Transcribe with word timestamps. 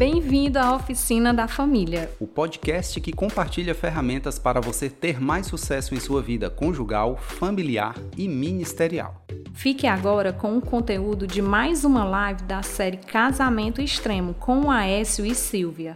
Bem-vindo 0.00 0.58
à 0.58 0.74
Oficina 0.74 1.34
da 1.34 1.46
Família, 1.46 2.10
o 2.18 2.26
podcast 2.26 2.98
que 3.02 3.12
compartilha 3.12 3.74
ferramentas 3.74 4.38
para 4.38 4.58
você 4.58 4.88
ter 4.88 5.20
mais 5.20 5.46
sucesso 5.46 5.94
em 5.94 6.00
sua 6.00 6.22
vida 6.22 6.48
conjugal, 6.48 7.18
familiar 7.18 7.94
e 8.16 8.26
ministerial. 8.26 9.26
Fique 9.52 9.86
agora 9.86 10.32
com 10.32 10.56
o 10.56 10.62
conteúdo 10.62 11.26
de 11.26 11.42
mais 11.42 11.84
uma 11.84 12.02
live 12.02 12.44
da 12.44 12.62
série 12.62 12.96
Casamento 12.96 13.82
Extremo 13.82 14.32
com 14.32 14.70
Aécio 14.70 15.26
e 15.26 15.34
Silvia. 15.34 15.92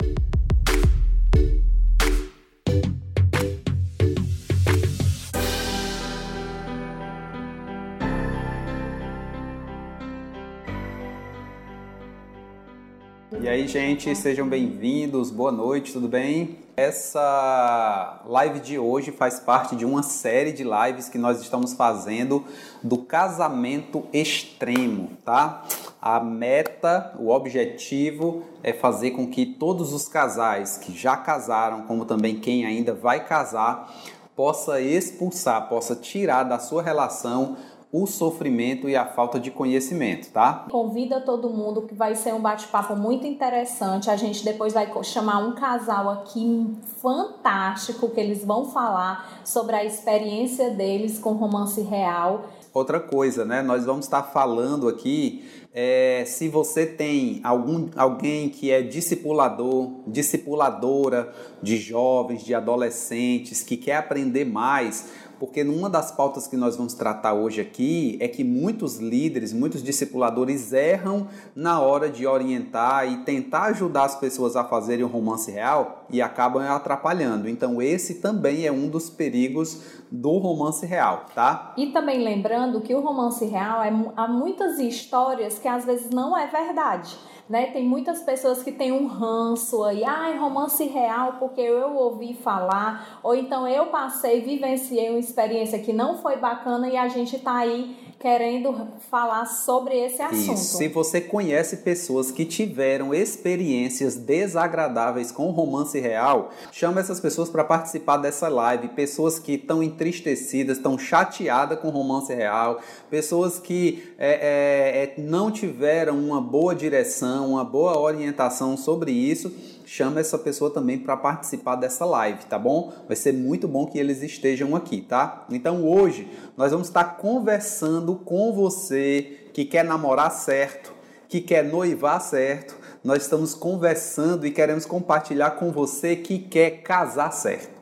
Aí, 13.54 13.68
gente, 13.68 14.16
sejam 14.16 14.48
bem-vindos, 14.48 15.30
boa 15.30 15.52
noite, 15.52 15.92
tudo 15.92 16.08
bem? 16.08 16.58
Essa 16.76 18.20
live 18.26 18.58
de 18.58 18.80
hoje 18.80 19.12
faz 19.12 19.38
parte 19.38 19.76
de 19.76 19.84
uma 19.84 20.02
série 20.02 20.50
de 20.50 20.64
lives 20.64 21.08
que 21.08 21.18
nós 21.18 21.40
estamos 21.40 21.72
fazendo 21.72 22.44
do 22.82 22.98
casamento 22.98 24.06
extremo, 24.12 25.10
tá? 25.24 25.62
A 26.02 26.18
meta, 26.18 27.14
o 27.16 27.28
objetivo 27.28 28.42
é 28.60 28.72
fazer 28.72 29.12
com 29.12 29.28
que 29.28 29.46
todos 29.46 29.92
os 29.92 30.08
casais 30.08 30.76
que 30.76 30.92
já 30.92 31.16
casaram, 31.16 31.82
como 31.82 32.04
também 32.04 32.40
quem 32.40 32.66
ainda 32.66 32.92
vai 32.92 33.24
casar, 33.24 33.88
possa 34.34 34.80
expulsar, 34.80 35.68
possa 35.68 35.94
tirar 35.94 36.42
da 36.42 36.58
sua 36.58 36.82
relação 36.82 37.56
o 37.96 38.08
sofrimento 38.08 38.88
e 38.88 38.96
a 38.96 39.06
falta 39.06 39.38
de 39.38 39.52
conhecimento, 39.52 40.28
tá? 40.32 40.66
Convida 40.68 41.20
todo 41.20 41.48
mundo 41.48 41.82
que 41.82 41.94
vai 41.94 42.16
ser 42.16 42.34
um 42.34 42.40
bate-papo 42.40 42.96
muito 42.96 43.24
interessante. 43.24 44.10
A 44.10 44.16
gente 44.16 44.44
depois 44.44 44.72
vai 44.72 44.90
chamar 45.04 45.38
um 45.38 45.54
casal 45.54 46.10
aqui 46.10 46.66
fantástico 47.00 48.10
que 48.10 48.18
eles 48.18 48.44
vão 48.44 48.64
falar 48.64 49.40
sobre 49.44 49.76
a 49.76 49.84
experiência 49.84 50.70
deles 50.70 51.20
com 51.20 51.34
romance 51.34 51.80
real. 51.82 52.46
Outra 52.72 52.98
coisa, 52.98 53.44
né? 53.44 53.62
Nós 53.62 53.84
vamos 53.84 54.06
estar 54.06 54.24
falando 54.24 54.88
aqui 54.88 55.44
é, 55.76 56.22
se 56.24 56.48
você 56.48 56.86
tem 56.86 57.40
algum, 57.42 57.88
alguém 57.96 58.48
que 58.48 58.70
é 58.70 58.80
discipulador, 58.80 59.90
discipuladora 60.06 61.34
de 61.60 61.76
jovens, 61.78 62.44
de 62.44 62.54
adolescentes, 62.54 63.64
que 63.64 63.76
quer 63.76 63.96
aprender 63.96 64.44
mais 64.44 65.12
porque 65.38 65.64
numa 65.64 65.88
das 65.90 66.10
pautas 66.10 66.46
que 66.46 66.56
nós 66.56 66.76
vamos 66.76 66.94
tratar 66.94 67.34
hoje 67.34 67.60
aqui 67.60 68.16
é 68.20 68.28
que 68.28 68.44
muitos 68.44 68.98
líderes, 68.98 69.52
muitos 69.52 69.82
discipuladores 69.82 70.72
erram 70.72 71.28
na 71.54 71.80
hora 71.80 72.08
de 72.08 72.26
orientar 72.26 73.10
e 73.10 73.18
tentar 73.24 73.64
ajudar 73.64 74.04
as 74.04 74.14
pessoas 74.14 74.56
a 74.56 74.64
fazerem 74.64 75.04
o 75.04 75.08
romance 75.08 75.50
real 75.50 76.04
e 76.10 76.20
acabam 76.22 76.62
atrapalhando. 76.62 77.48
Então 77.48 77.80
esse 77.80 78.14
também 78.14 78.66
é 78.66 78.72
um 78.72 78.88
dos 78.88 79.10
perigos 79.10 79.82
do 80.10 80.38
romance 80.38 80.86
real, 80.86 81.26
tá? 81.34 81.74
E 81.76 81.86
também 81.86 82.22
lembrando 82.22 82.80
que 82.80 82.94
o 82.94 83.00
romance 83.00 83.44
real 83.44 83.82
é, 83.82 83.92
há 84.16 84.28
muitas 84.28 84.78
histórias 84.78 85.58
que 85.58 85.68
às 85.68 85.84
vezes 85.84 86.10
não 86.10 86.36
é 86.36 86.46
verdade 86.46 87.16
né? 87.48 87.66
Tem 87.66 87.84
muitas 87.84 88.20
pessoas 88.22 88.62
que 88.62 88.72
têm 88.72 88.92
um 88.92 89.06
ranço 89.06 89.82
aí, 89.84 90.02
ai, 90.04 90.38
romance 90.38 90.84
real, 90.84 91.34
porque 91.38 91.60
eu 91.60 91.94
ouvi 91.94 92.34
falar, 92.34 93.20
ou 93.22 93.34
então 93.34 93.68
eu 93.68 93.86
passei, 93.86 94.40
vivenciei 94.40 95.10
uma 95.10 95.18
experiência 95.18 95.78
que 95.78 95.92
não 95.92 96.16
foi 96.18 96.36
bacana 96.36 96.88
e 96.88 96.96
a 96.96 97.08
gente 97.08 97.38
tá 97.38 97.56
aí 97.56 98.03
querendo 98.18 98.88
falar 99.10 99.46
sobre 99.46 99.96
esse 99.98 100.22
assunto. 100.22 100.54
Isso. 100.54 100.76
Se 100.78 100.88
você 100.88 101.20
conhece 101.20 101.78
pessoas 101.78 102.30
que 102.30 102.44
tiveram 102.44 103.14
experiências 103.14 104.16
desagradáveis 104.16 105.30
com 105.30 105.50
romance 105.50 105.98
real, 105.98 106.50
chama 106.72 107.00
essas 107.00 107.20
pessoas 107.20 107.48
para 107.48 107.64
participar 107.64 108.16
dessa 108.16 108.48
live. 108.48 108.88
Pessoas 108.88 109.38
que 109.38 109.52
estão 109.52 109.82
entristecidas, 109.82 110.76
estão 110.76 110.98
chateadas 110.98 111.78
com 111.78 111.90
romance 111.90 112.34
real, 112.34 112.80
pessoas 113.10 113.58
que 113.58 114.14
é, 114.18 114.32
é, 114.32 115.04
é, 115.04 115.20
não 115.20 115.50
tiveram 115.50 116.18
uma 116.18 116.40
boa 116.40 116.74
direção, 116.74 117.50
uma 117.50 117.64
boa 117.64 117.98
orientação 117.98 118.76
sobre 118.76 119.12
isso 119.12 119.52
chama 119.84 120.20
essa 120.20 120.38
pessoa 120.38 120.70
também 120.70 120.98
para 120.98 121.16
participar 121.16 121.76
dessa 121.76 122.04
live, 122.04 122.44
tá 122.46 122.58
bom? 122.58 122.92
Vai 123.06 123.16
ser 123.16 123.32
muito 123.32 123.68
bom 123.68 123.86
que 123.86 123.98
eles 123.98 124.22
estejam 124.22 124.74
aqui, 124.74 125.00
tá? 125.00 125.46
Então 125.50 125.84
hoje 125.84 126.28
nós 126.56 126.72
vamos 126.72 126.88
estar 126.88 127.16
conversando 127.16 128.16
com 128.16 128.52
você 128.52 129.48
que 129.52 129.64
quer 129.64 129.84
namorar 129.84 130.30
certo, 130.30 130.92
que 131.28 131.40
quer 131.40 131.64
noivar 131.64 132.20
certo. 132.20 132.76
Nós 133.02 133.22
estamos 133.22 133.54
conversando 133.54 134.46
e 134.46 134.50
queremos 134.50 134.86
compartilhar 134.86 135.52
com 135.52 135.70
você 135.70 136.16
que 136.16 136.38
quer 136.38 136.82
casar 136.82 137.32
certo. 137.32 137.74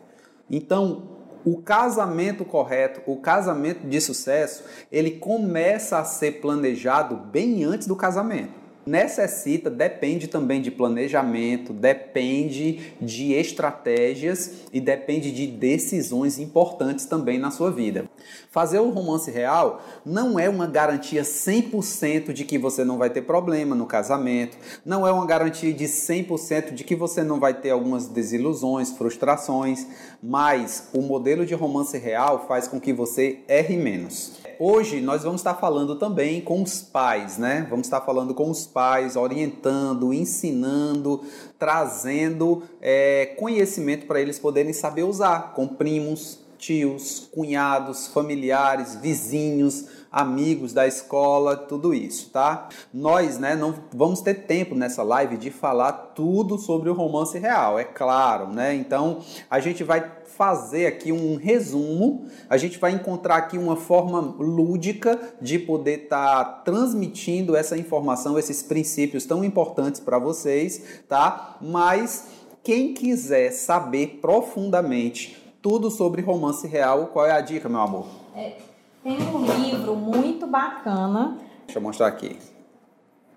Então, 0.51 1.21
o 1.45 1.61
casamento 1.61 2.45
correto, 2.45 3.01
o 3.07 3.17
casamento 3.17 3.87
de 3.87 4.01
sucesso, 4.01 4.65
ele 4.91 5.13
começa 5.13 5.99
a 5.99 6.05
ser 6.05 6.41
planejado 6.41 7.17
bem 7.17 7.65
antes 7.65 7.87
do 7.87 7.97
casamento 7.97 8.62
necessita, 8.87 9.71
depende 9.71 10.27
também 10.27 10.61
de 10.61 10.71
planejamento, 10.71 11.73
depende 11.73 12.95
de 13.01 13.33
estratégias 13.33 14.63
e 14.73 14.81
depende 14.81 15.31
de 15.31 15.47
decisões 15.47 16.39
importantes 16.39 17.07
também 17.07 17.39
na 17.39 17.51
sua 17.51 17.71
vida. 17.71 18.09
Fazer 18.51 18.81
o 18.81 18.91
romance 18.91 19.31
real 19.31 19.83
não 20.05 20.39
é 20.39 20.49
uma 20.49 20.67
garantia 20.67 21.23
100% 21.23 22.33
de 22.33 22.45
que 22.45 22.59
você 22.59 22.85
não 22.85 22.99
vai 22.99 23.11
ter 23.11 23.23
problema 23.23 23.75
no 23.75 23.87
casamento, 23.87 24.57
não 24.85 25.07
é 25.07 25.13
uma 25.13 25.27
garantia 25.27 25.73
de 25.73 25.85
100% 25.85 26.73
de 26.73 26.85
que 26.85 26.97
você 26.97 27.23
não 27.23 27.39
vai 27.39 27.55
ter 27.55 27.71
algumas 27.71 28.09
desilusões, 28.09 28.91
frustrações, 28.91 29.87
mas 30.23 30.89
o 30.93 31.01
modelo 31.03 31.47
de 31.47 31.55
romance 31.55 31.97
real 31.97 32.47
faz 32.47 32.69
com 32.69 32.81
que 32.81 32.93
você 32.93 33.39
erre 33.49 33.77
menos. 33.77 34.42
Hoje 34.59 35.01
nós 35.01 35.23
vamos 35.23 35.41
estar 35.41 35.55
falando 35.55 35.97
também 35.97 36.41
com 36.41 36.63
os 36.63 36.83
pais, 36.83 37.39
né? 37.39 37.67
Vamos 37.69 37.87
estar 37.87 38.01
falando 38.01 38.35
com 38.35 38.51
os 38.51 38.67
pais, 38.67 39.17
orientando, 39.17 40.13
ensinando, 40.13 41.23
trazendo 41.59 42.63
é, 42.81 43.35
conhecimento 43.39 44.07
para 44.07 44.21
eles 44.21 44.39
poderem 44.39 44.73
saber 44.73 45.05
usar 45.05 45.53
com 45.55 45.67
primos, 45.67 46.39
tios, 46.63 47.29
cunhados, 47.33 48.07
familiares, 48.07 48.95
vizinhos, 48.95 49.89
amigos 50.13 50.73
da 50.73 50.87
escola, 50.87 51.57
tudo 51.57 51.93
isso, 51.93 52.31
tá? 52.31 52.69
Nós, 52.95 53.37
né, 53.37 53.57
não 53.57 53.75
vamos 53.93 54.21
ter 54.21 54.47
tempo 54.47 54.73
nessa 54.77 55.03
live 55.03 55.37
de 55.37 55.51
falar 55.51 55.93
tudo 56.15 56.57
sobre 56.59 56.89
o 56.89 56.95
romance 56.95 57.37
real, 57.37 57.81
é 57.81 57.85
claro, 57.85 58.47
né? 58.47 58.77
Então, 58.77 59.19
a 59.51 59.59
gente 59.59 59.83
vai 59.83 60.09
fazer 60.37 60.87
aqui 60.87 61.11
um 61.11 61.35
resumo, 61.35 62.27
a 62.49 62.57
gente 62.57 62.79
vai 62.79 62.93
encontrar 62.93 63.37
aqui 63.37 63.59
uma 63.59 63.75
forma 63.75 64.21
lúdica 64.21 65.19
de 65.41 65.59
poder 65.59 66.05
estar 66.05 66.45
tá 66.45 66.53
transmitindo 66.65 67.57
essa 67.57 67.77
informação, 67.77 68.39
esses 68.39 68.63
princípios 68.63 69.27
tão 69.27 69.43
importantes 69.43 70.01
para 70.01 70.17
vocês, 70.17 71.03
tá? 71.09 71.57
Mas 71.61 72.29
quem 72.63 72.95
quiser 72.95 73.51
saber 73.51 74.21
profundamente 74.21 75.42
tudo 75.63 75.91
sobre 75.91 76.21
romance 76.21 76.67
real, 76.67 77.07
qual 77.07 77.25
é 77.25 77.31
a 77.31 77.41
dica, 77.41 77.69
meu 77.69 77.81
amor? 77.81 78.07
É, 78.35 78.57
tem 79.03 79.17
um 79.23 79.45
livro 79.63 79.95
muito 79.95 80.47
bacana. 80.47 81.39
Deixa 81.67 81.79
eu 81.79 81.83
mostrar 81.83 82.09
aqui. 82.09 82.37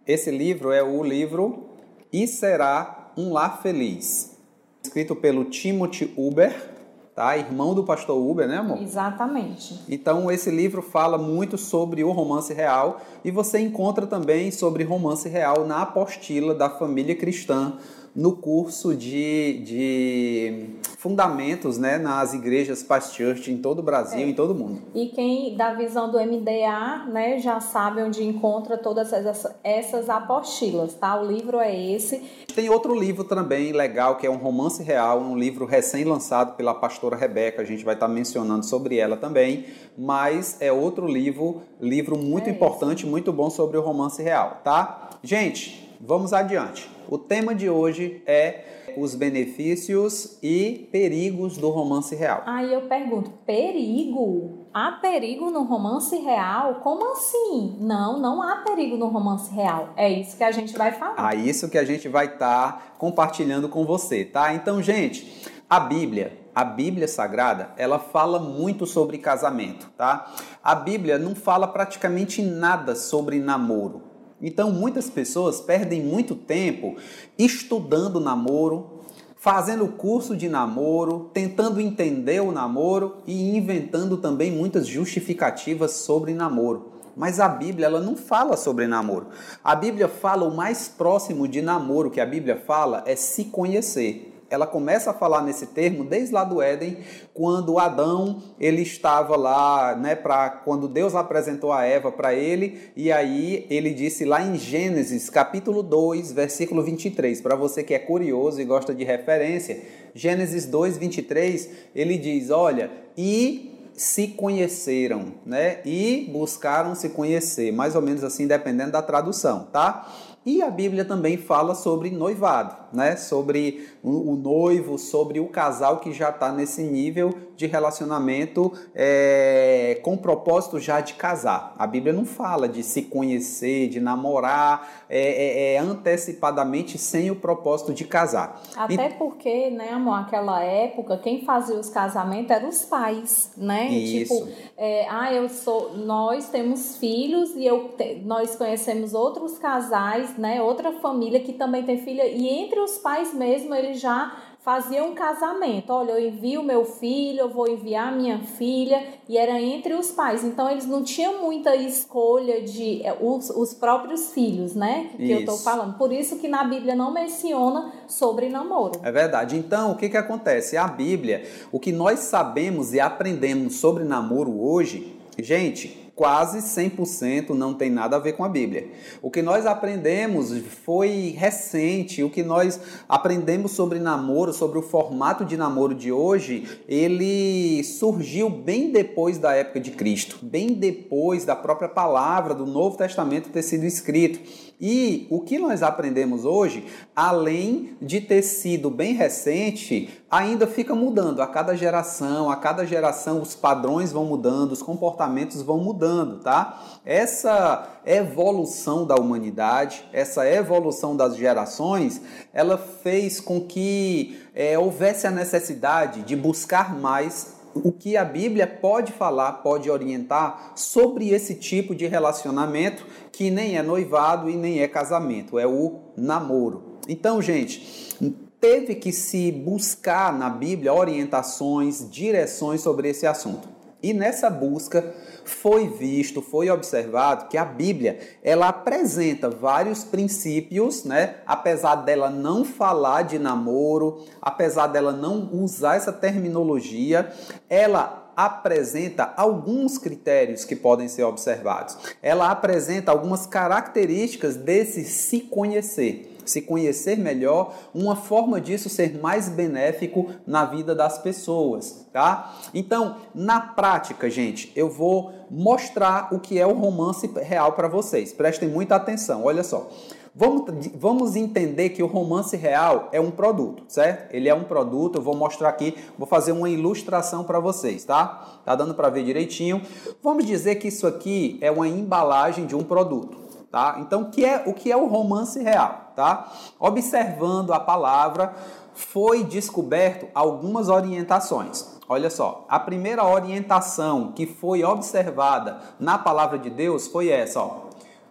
Esse 0.08 0.32
livro 0.32 0.72
é 0.72 0.84
o 0.84 1.04
livro 1.04 1.70
E 2.12 2.28
Será 2.28 3.12
um 3.16 3.32
Lar 3.32 3.62
Feliz, 3.62 4.38
escrito 4.84 5.16
pelo 5.16 5.46
Timothy 5.46 6.12
Uber 6.18 6.76
tá? 7.16 7.38
Irmão 7.38 7.74
do 7.74 7.84
pastor 7.84 8.18
Uber, 8.18 8.46
né, 8.46 8.58
amor? 8.58 8.82
Exatamente. 8.82 9.80
Então, 9.88 10.30
esse 10.30 10.52
livro 10.52 10.82
fala 10.82 11.18
muito 11.18 11.58
sobre 11.58 12.04
o 12.04 12.12
romance 12.12 12.54
real 12.54 13.00
e 13.24 13.32
você 13.32 13.58
encontra 13.58 14.06
também 14.06 14.52
sobre 14.52 14.84
romance 14.84 15.30
real 15.30 15.66
na 15.66 15.84
apostila 15.84 16.54
da 16.54 16.70
família 16.70 17.16
cristã 17.16 17.78
no 18.16 18.38
curso 18.38 18.96
de, 18.96 19.62
de 19.66 20.70
fundamentos 20.98 21.78
né, 21.78 21.98
nas 21.98 22.34
igrejas 22.34 22.82
Past 22.82 23.16
Church 23.16 23.52
em 23.52 23.58
todo 23.58 23.80
o 23.80 23.84
Brasil, 23.84 24.22
é. 24.22 24.30
em 24.30 24.34
todo 24.34 24.52
o 24.52 24.56
mundo. 24.56 24.82
E 24.96 25.08
quem 25.08 25.58
da 25.58 25.74
visão 25.74 26.10
do 26.10 26.18
MDA 26.18 27.06
né, 27.12 27.38
já 27.40 27.60
sabe 27.60 28.02
onde 28.02 28.24
encontra 28.24 28.78
todas 28.78 29.12
essas, 29.12 29.54
essas 29.64 30.10
apostilas, 30.10 30.94
tá? 30.94 31.20
O 31.20 31.26
livro 31.26 31.60
é 31.60 31.78
esse. 31.78 32.24
Tem 32.56 32.70
outro 32.70 32.98
livro 32.98 33.26
também 33.26 33.74
legal, 33.74 34.16
que 34.16 34.26
é 34.26 34.30
um 34.30 34.38
romance 34.38 34.82
real, 34.82 35.20
um 35.20 35.38
livro 35.38 35.66
recém-lançado 35.66 36.56
pela 36.56 36.74
pastora 36.74 37.18
Rebeca, 37.18 37.62
a 37.62 37.66
gente 37.66 37.84
vai 37.84 37.96
estar 37.96 38.08
mencionando 38.08 38.66
sobre 38.66 38.98
ela 38.98 39.18
também, 39.18 39.66
mas 39.98 40.56
é 40.62 40.72
outro 40.72 41.06
livro, 41.06 41.62
livro 41.82 42.18
muito 42.18 42.48
é 42.48 42.52
importante, 42.52 43.02
esse. 43.02 43.12
muito 43.12 43.34
bom 43.34 43.50
sobre 43.50 43.78
o 43.78 43.82
romance 43.82 44.24
real, 44.24 44.62
tá? 44.64 45.10
Gente, 45.22 45.98
vamos 46.00 46.32
adiante. 46.32 46.95
O 47.10 47.18
tema 47.18 47.54
de 47.54 47.70
hoje 47.70 48.22
é 48.26 48.64
os 48.98 49.14
benefícios 49.14 50.38
e 50.42 50.88
perigos 50.92 51.58
do 51.58 51.70
romance 51.70 52.16
real. 52.16 52.44
Aí 52.46 52.74
eu 52.74 52.82
pergunto: 52.82 53.32
perigo? 53.46 54.68
Há 54.74 54.94
perigo 54.94 55.50
no 55.52 55.64
romance 55.64 56.16
real? 56.18 56.76
Como 56.76 57.12
assim? 57.12 57.78
Não, 57.80 58.20
não 58.20 58.42
há 58.42 58.58
perigo 58.58 58.98
no 58.98 59.08
romance 59.08 59.54
real. 59.54 59.90
É 59.96 60.10
isso 60.10 60.38
que 60.38 60.44
a 60.44 60.52
gente 60.52 60.78
vai 60.78 60.92
falar. 60.92 61.34
É 61.34 61.38
isso 61.38 61.70
que 61.70 61.78
a 61.78 61.86
gente 61.86 62.08
vai 62.08 62.26
estar 62.26 62.74
tá 62.74 62.82
compartilhando 62.98 63.70
com 63.70 63.86
você, 63.86 64.26
tá? 64.26 64.54
Então, 64.54 64.82
gente, 64.82 65.50
a 65.70 65.80
Bíblia, 65.80 66.40
a 66.54 66.64
Bíblia 66.64 67.08
Sagrada, 67.08 67.72
ela 67.78 68.00
fala 68.00 68.40
muito 68.40 68.86
sobre 68.86 69.18
casamento, 69.18 69.90
tá? 69.98 70.32
A 70.64 70.76
Bíblia 70.76 71.18
não 71.18 71.36
fala 71.36 71.68
praticamente 71.68 72.42
nada 72.42 72.96
sobre 72.96 73.40
namoro. 73.40 74.15
Então, 74.42 74.72
muitas 74.72 75.10
pessoas 75.10 75.62
perdem 75.62 76.02
muito 76.02 76.36
tempo 76.36 76.96
estudando 77.38 78.20
namoro, 78.20 79.02
fazendo 79.36 79.88
curso 79.88 80.36
de 80.36 80.50
namoro, 80.50 81.30
tentando 81.34 81.80
entender 81.80 82.42
o 82.42 82.52
namoro 82.52 83.18
e 83.26 83.56
inventando 83.56 84.18
também 84.18 84.52
muitas 84.52 84.88
justificativas 84.88 85.92
sobre 85.92 86.34
namoro. 86.34 86.92
Mas 87.16 87.40
a 87.40 87.48
Bíblia 87.48 87.86
ela 87.86 88.02
não 88.02 88.18
fala 88.18 88.58
sobre 88.58 88.88
namoro. 88.88 89.28
A 89.64 89.74
Bíblia 89.74 90.10
fala 90.10 90.46
o 90.46 90.54
mais 90.54 90.90
próximo 90.90 91.48
de 91.48 91.62
namoro 91.62 92.12
que 92.12 92.20
a 92.20 92.26
Bíblia 92.26 92.58
fala 92.58 93.04
é 93.06 93.16
se 93.16 93.46
conhecer 93.46 94.35
ela 94.50 94.68
começa 94.68 95.12
a 95.12 95.14
falar 95.14 95.42
nesse 95.42 95.68
termo 95.68 96.04
desde 96.04 96.34
lá 96.34 96.44
do 96.44 96.62
Éden, 96.62 96.98
quando 97.34 97.80
Adão 97.80 98.42
ele 98.60 98.82
estava 98.82 99.36
lá, 99.36 99.96
né, 99.96 100.16
para 100.16 100.50
quando 100.50 100.88
Deus 100.88 101.16
apresentou 101.16 101.72
a 101.72 101.84
Eva 101.84 102.12
para 102.12 102.34
ele, 102.34 102.92
e 102.96 103.12
aí 103.12 103.66
ele 103.70 103.94
disse 103.94 104.26
lá 104.26 104.42
em 104.42 104.56
Gênesis, 104.58 105.30
capítulo 105.30 105.82
2, 105.82 106.32
versículo 106.32 106.84
23, 106.84 107.42
para 107.42 107.56
você 107.56 107.84
que 107.84 107.94
é 107.94 108.00
curioso 108.00 108.62
e 108.62 108.66
gosta 108.66 108.94
de 108.94 109.04
referência, 109.04 109.82
Gênesis 110.14 110.66
2, 110.66 110.98
23, 110.98 111.70
ele 111.94 112.18
diz: 112.18 112.50
"Olha, 112.50 112.90
e 113.18 113.76
se 113.96 114.28
conheceram, 114.30 115.34
né? 115.46 115.80
E 115.86 116.30
buscaram 116.32 116.94
se 116.96 117.10
conhecer, 117.10 117.72
mais 117.72 117.96
ou 117.96 118.02
menos 118.02 118.24
assim, 118.24 118.46
dependendo 118.46 118.92
da 118.92 119.02
tradução, 119.02 119.68
tá? 119.72 120.12
E 120.46 120.62
a 120.62 120.70
Bíblia 120.70 121.04
também 121.04 121.38
fala 121.38 121.74
sobre 121.74 122.12
noivado, 122.12 122.76
né? 122.94 123.16
Sobre 123.16 123.90
o 124.04 124.36
noivo, 124.36 124.98
sobre 124.98 125.40
o 125.40 125.48
casal 125.48 126.00
que 126.00 126.14
já 126.14 126.30
está 126.30 126.52
nesse 126.52 126.84
nível 126.84 127.34
de 127.56 127.66
relacionamento 127.66 128.72
é, 128.94 130.00
com 130.04 130.18
propósito 130.18 130.80
já 130.80 131.02
de 131.02 131.14
casar. 131.14 131.76
A 131.78 131.88
Bíblia 131.88 132.14
não 132.14 132.26
fala 132.26 132.68
de 132.68 132.84
se 132.84 133.04
conhecer, 133.04 133.88
de 133.90 134.00
namorar 134.00 135.06
é, 135.10 135.20
é, 135.20 135.74
é 135.74 135.78
antecipadamente 135.78 136.98
sem 136.98 137.32
o 137.32 137.36
propósito 137.36 137.94
de 137.94 138.06
casar. 138.06 138.62
Até 138.76 139.08
e... 139.08 139.14
porque, 139.14 139.70
né, 139.70 139.92
amor, 139.92 140.20
aquela 140.20 140.62
época 140.64 141.18
quem 141.18 141.44
fazia 141.44 141.76
os 141.76 141.90
casamentos 141.90 142.52
eram 142.52 142.70
os 142.70 142.86
pais, 142.86 143.54
né? 143.58 143.90
Isso. 143.90 144.46
Tipo, 144.46 144.50
é, 144.78 145.08
ah, 145.10 145.34
eu 145.34 145.48
sou, 145.50 145.98
nós 145.98 146.50
temos 146.50 146.98
filhos 146.98 147.56
e 147.56 147.66
eu 147.66 147.90
te, 147.98 148.16
nós 148.26 148.56
conhecemos 148.56 149.14
outros 149.14 149.58
casais, 149.58 150.38
né? 150.38 150.62
Outra 150.62 150.92
família 151.00 151.40
que 151.40 151.54
também 151.54 151.84
tem 151.84 151.98
filha 152.00 152.26
e 152.26 152.48
entre 152.48 152.80
os 152.80 152.98
pais 152.98 153.34
mesmo 153.34 153.74
eles 153.74 154.00
já 154.00 154.32
fazia 154.66 155.04
um 155.04 155.14
casamento. 155.14 155.94
Olha, 155.94 156.14
eu 156.14 156.28
envio 156.28 156.64
meu 156.64 156.84
filho, 156.84 157.42
eu 157.42 157.50
vou 157.50 157.70
enviar 157.70 158.12
minha 158.12 158.40
filha, 158.40 159.00
e 159.30 159.38
era 159.38 159.62
entre 159.62 159.94
os 159.94 160.10
pais. 160.10 160.44
Então 160.44 160.68
eles 160.68 160.88
não 160.88 161.04
tinham 161.04 161.40
muita 161.40 161.76
escolha 161.76 162.62
de 162.62 163.06
é, 163.06 163.16
os, 163.22 163.52
os 163.52 163.76
próprios 163.76 164.34
filhos, 164.34 164.74
né? 164.74 165.12
Que 165.16 165.30
eu 165.30 165.40
estou 165.42 165.58
falando. 165.60 165.96
Por 166.00 166.12
isso 166.12 166.40
que 166.40 166.48
na 166.48 166.64
Bíblia 166.64 166.96
não 166.96 167.14
menciona 167.14 167.94
sobre 168.08 168.50
namoro. 168.50 169.00
É 169.04 169.12
verdade. 169.12 169.56
Então, 169.56 169.92
o 169.92 169.96
que, 169.96 170.10
que 170.10 170.18
acontece? 170.18 170.76
A 170.76 170.88
Bíblia, 170.88 171.44
o 171.72 171.80
que 171.80 171.92
nós 171.92 172.22
sabemos 172.22 172.92
e 172.92 173.00
aprendemos 173.00 173.76
sobre 173.76 174.04
namoro 174.04 174.60
hoje, 174.60 175.16
gente, 175.38 176.05
quase 176.16 176.60
100% 176.60 177.50
não 177.50 177.74
tem 177.74 177.90
nada 177.90 178.16
a 178.16 178.20
ver 178.20 178.34
com 178.34 178.44
a 178.46 178.50
Bíblia. 178.50 178.90
O 179.22 179.30
que 179.30 179.42
nós 179.42 179.66
aprendemos 179.66 180.54
foi 180.86 181.36
recente, 181.38 182.24
o 182.24 182.30
que 182.30 182.42
nós 182.42 182.80
aprendemos 183.08 183.74
sobre 183.74 184.00
namoro, 184.00 184.54
sobre 184.54 184.80
o 184.80 184.82
formato 184.82 185.44
de 185.44 185.58
namoro 185.58 185.94
de 185.94 186.12
hoje, 186.12 186.80
ele 186.88 187.84
surgiu 187.84 188.50
bem 188.50 188.92
depois 188.92 189.38
da 189.38 189.54
época 189.54 189.80
de 189.80 189.92
Cristo, 189.92 190.40
bem 190.42 190.74
depois 190.74 191.44
da 191.44 191.56
própria 191.56 191.90
palavra 191.90 192.54
do 192.54 192.66
Novo 192.66 192.98
Testamento 192.98 193.50
ter 193.50 193.62
sido 193.62 193.84
escrito. 193.86 194.40
E 194.80 195.26
o 195.30 195.40
que 195.40 195.58
nós 195.58 195.82
aprendemos 195.82 196.44
hoje, 196.44 196.86
além 197.16 197.96
de 198.02 198.20
ter 198.20 198.42
sido 198.42 198.90
bem 198.90 199.14
recente, 199.14 200.10
ainda 200.30 200.68
fica 200.68 200.94
mudando 200.94 201.42
a 201.42 201.48
cada 201.48 201.76
geração, 201.78 202.50
a 202.50 202.58
cada 202.58 202.86
geração 202.86 203.42
os 203.42 203.56
padrões 203.56 204.12
vão 204.12 204.26
mudando, 204.26 204.74
os 204.74 204.82
comportamentos 204.82 205.62
vão 205.62 205.78
mudando, 205.78 206.42
tá? 206.42 207.00
Essa 207.06 207.88
evolução 208.06 209.06
da 209.06 209.16
humanidade, 209.16 210.06
essa 210.12 210.46
evolução 210.50 211.16
das 211.16 211.38
gerações, 211.38 212.22
ela 212.54 212.78
fez 212.78 213.40
com 213.40 213.62
que 213.62 214.42
é, 214.54 214.78
houvesse 214.78 215.26
a 215.26 215.32
necessidade 215.32 216.22
de 216.24 216.36
buscar 216.36 217.00
mais 217.00 217.55
o 217.76 217.92
que 217.92 218.16
a 218.16 218.24
Bíblia 218.24 218.66
pode 218.66 219.12
falar, 219.12 219.52
pode 219.54 219.90
orientar 219.90 220.72
sobre 220.76 221.30
esse 221.30 221.56
tipo 221.56 221.94
de 221.94 222.08
relacionamento 222.08 223.06
que 223.32 223.52
nem 223.52 223.78
é 223.78 223.84
noivado 223.84 224.50
e 224.50 224.56
nem 224.56 224.80
é 224.80 224.88
casamento, 224.88 225.60
é 225.60 225.68
o 225.68 226.00
namoro. 226.16 227.00
Então, 227.08 227.42
gente, 227.42 228.16
teve 228.62 228.96
que 228.96 229.12
se 229.12 229.52
buscar 229.52 230.32
na 230.38 230.50
Bíblia 230.50 230.94
orientações, 230.94 232.10
direções 232.10 232.82
sobre 232.82 233.10
esse 233.10 233.28
assunto. 233.28 233.68
E 234.02 234.14
nessa 234.14 234.50
busca 234.50 235.14
foi 235.46 235.88
visto, 235.88 236.42
foi 236.42 236.70
observado 236.70 237.48
que 237.48 237.58
a 237.58 237.66
Bíblia, 237.66 238.20
ela 238.44 238.70
apresenta 238.70 239.50
vários 239.50 240.04
princípios, 240.04 241.04
né? 241.04 241.36
Apesar 241.46 241.96
dela 241.96 242.30
não 242.30 242.66
falar 242.66 243.24
de 243.24 243.40
namoro, 243.40 244.26
apesar 244.42 244.88
dela 244.88 245.12
não 245.12 245.50
usar 245.54 245.96
essa 245.96 246.12
terminologia, 246.12 247.32
ela 247.70 248.32
apresenta 248.36 249.34
alguns 249.38 249.98
critérios 249.98 250.66
que 250.66 250.76
podem 250.76 251.08
ser 251.08 251.24
observados. 251.24 251.98
Ela 252.22 252.52
apresenta 252.52 253.12
algumas 253.12 253.46
características 253.46 254.56
desse 254.56 255.06
se 255.06 255.40
conhecer 255.42 256.35
se 256.46 256.62
conhecer 256.62 257.18
melhor, 257.18 257.74
uma 257.94 258.16
forma 258.16 258.60
disso 258.62 258.90
ser 258.90 259.20
mais 259.20 259.50
benéfico 259.50 260.30
na 260.46 260.66
vida 260.66 260.96
das 260.96 261.18
pessoas, 261.18 262.08
tá? 262.12 262.56
Então, 262.74 263.18
na 263.34 263.60
prática, 263.60 264.30
gente, 264.30 264.72
eu 264.76 264.90
vou 264.90 265.34
mostrar 265.50 266.34
o 266.34 266.40
que 266.40 266.60
é 266.60 266.66
o 266.66 266.74
romance 266.74 267.28
real 267.28 267.74
para 267.74 267.88
vocês. 267.88 268.34
Prestem 268.34 268.70
muita 268.70 268.96
atenção, 268.96 269.44
olha 269.44 269.64
só. 269.64 269.90
Vamos, 270.38 270.90
vamos 270.94 271.36
entender 271.38 271.92
que 271.92 272.04
o 272.04 272.08
romance 272.08 272.58
real 272.58 273.08
é 273.14 273.22
um 273.22 273.32
produto, 273.32 273.84
certo? 273.88 274.36
Ele 274.36 274.50
é 274.50 274.54
um 274.54 274.66
produto, 274.66 275.16
eu 275.16 275.22
vou 275.22 275.34
mostrar 275.34 275.70
aqui, 275.70 275.96
vou 276.18 276.28
fazer 276.28 276.52
uma 276.52 276.70
ilustração 276.70 277.46
para 277.46 277.58
vocês, 277.58 278.04
tá? 278.04 278.60
Tá 278.66 278.76
dando 278.76 278.94
para 278.94 279.08
ver 279.10 279.24
direitinho. 279.24 279.82
Vamos 280.22 280.46
dizer 280.46 280.76
que 280.76 280.90
isso 280.90 281.08
aqui 281.08 281.58
é 281.62 281.72
uma 281.72 281.88
embalagem 281.88 282.66
de 282.66 282.76
um 282.76 282.84
produto, 282.84 283.38
tá? 283.76 283.98
Então, 284.00 284.22
o 284.22 284.30
que 284.32 284.46
é 284.46 284.64
o, 284.66 284.74
que 284.74 284.90
é 284.90 284.96
o 284.96 285.06
romance 285.06 285.62
real, 285.62 286.14
tá? 286.16 286.50
Observando 286.80 287.74
a 287.74 287.80
palavra, 287.80 288.56
foi 288.94 289.44
descoberto 289.44 290.28
algumas 290.34 290.88
orientações. 290.88 291.86
Olha 292.08 292.30
só, 292.30 292.66
a 292.70 292.80
primeira 292.80 293.26
orientação 293.26 294.32
que 294.32 294.46
foi 294.46 294.82
observada 294.82 295.82
na 296.00 296.18
palavra 296.18 296.58
de 296.58 296.70
Deus 296.70 297.08
foi 297.08 297.28
essa, 297.28 297.60
ó. 297.60 297.80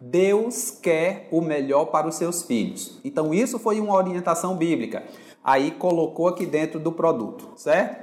Deus 0.01 0.71
quer 0.71 1.29
o 1.31 1.43
melhor 1.43 1.87
para 1.87 2.09
os 2.09 2.15
seus 2.15 2.43
filhos. 2.43 2.99
Então, 3.05 3.35
isso 3.35 3.59
foi 3.59 3.79
uma 3.81 3.93
orientação 3.93 4.57
bíblica. 4.57 5.05
Aí 5.45 5.73
colocou 5.73 6.27
aqui 6.27 6.47
dentro 6.47 6.81
do 6.81 6.91
produto, 6.91 7.51
certo? 7.55 8.03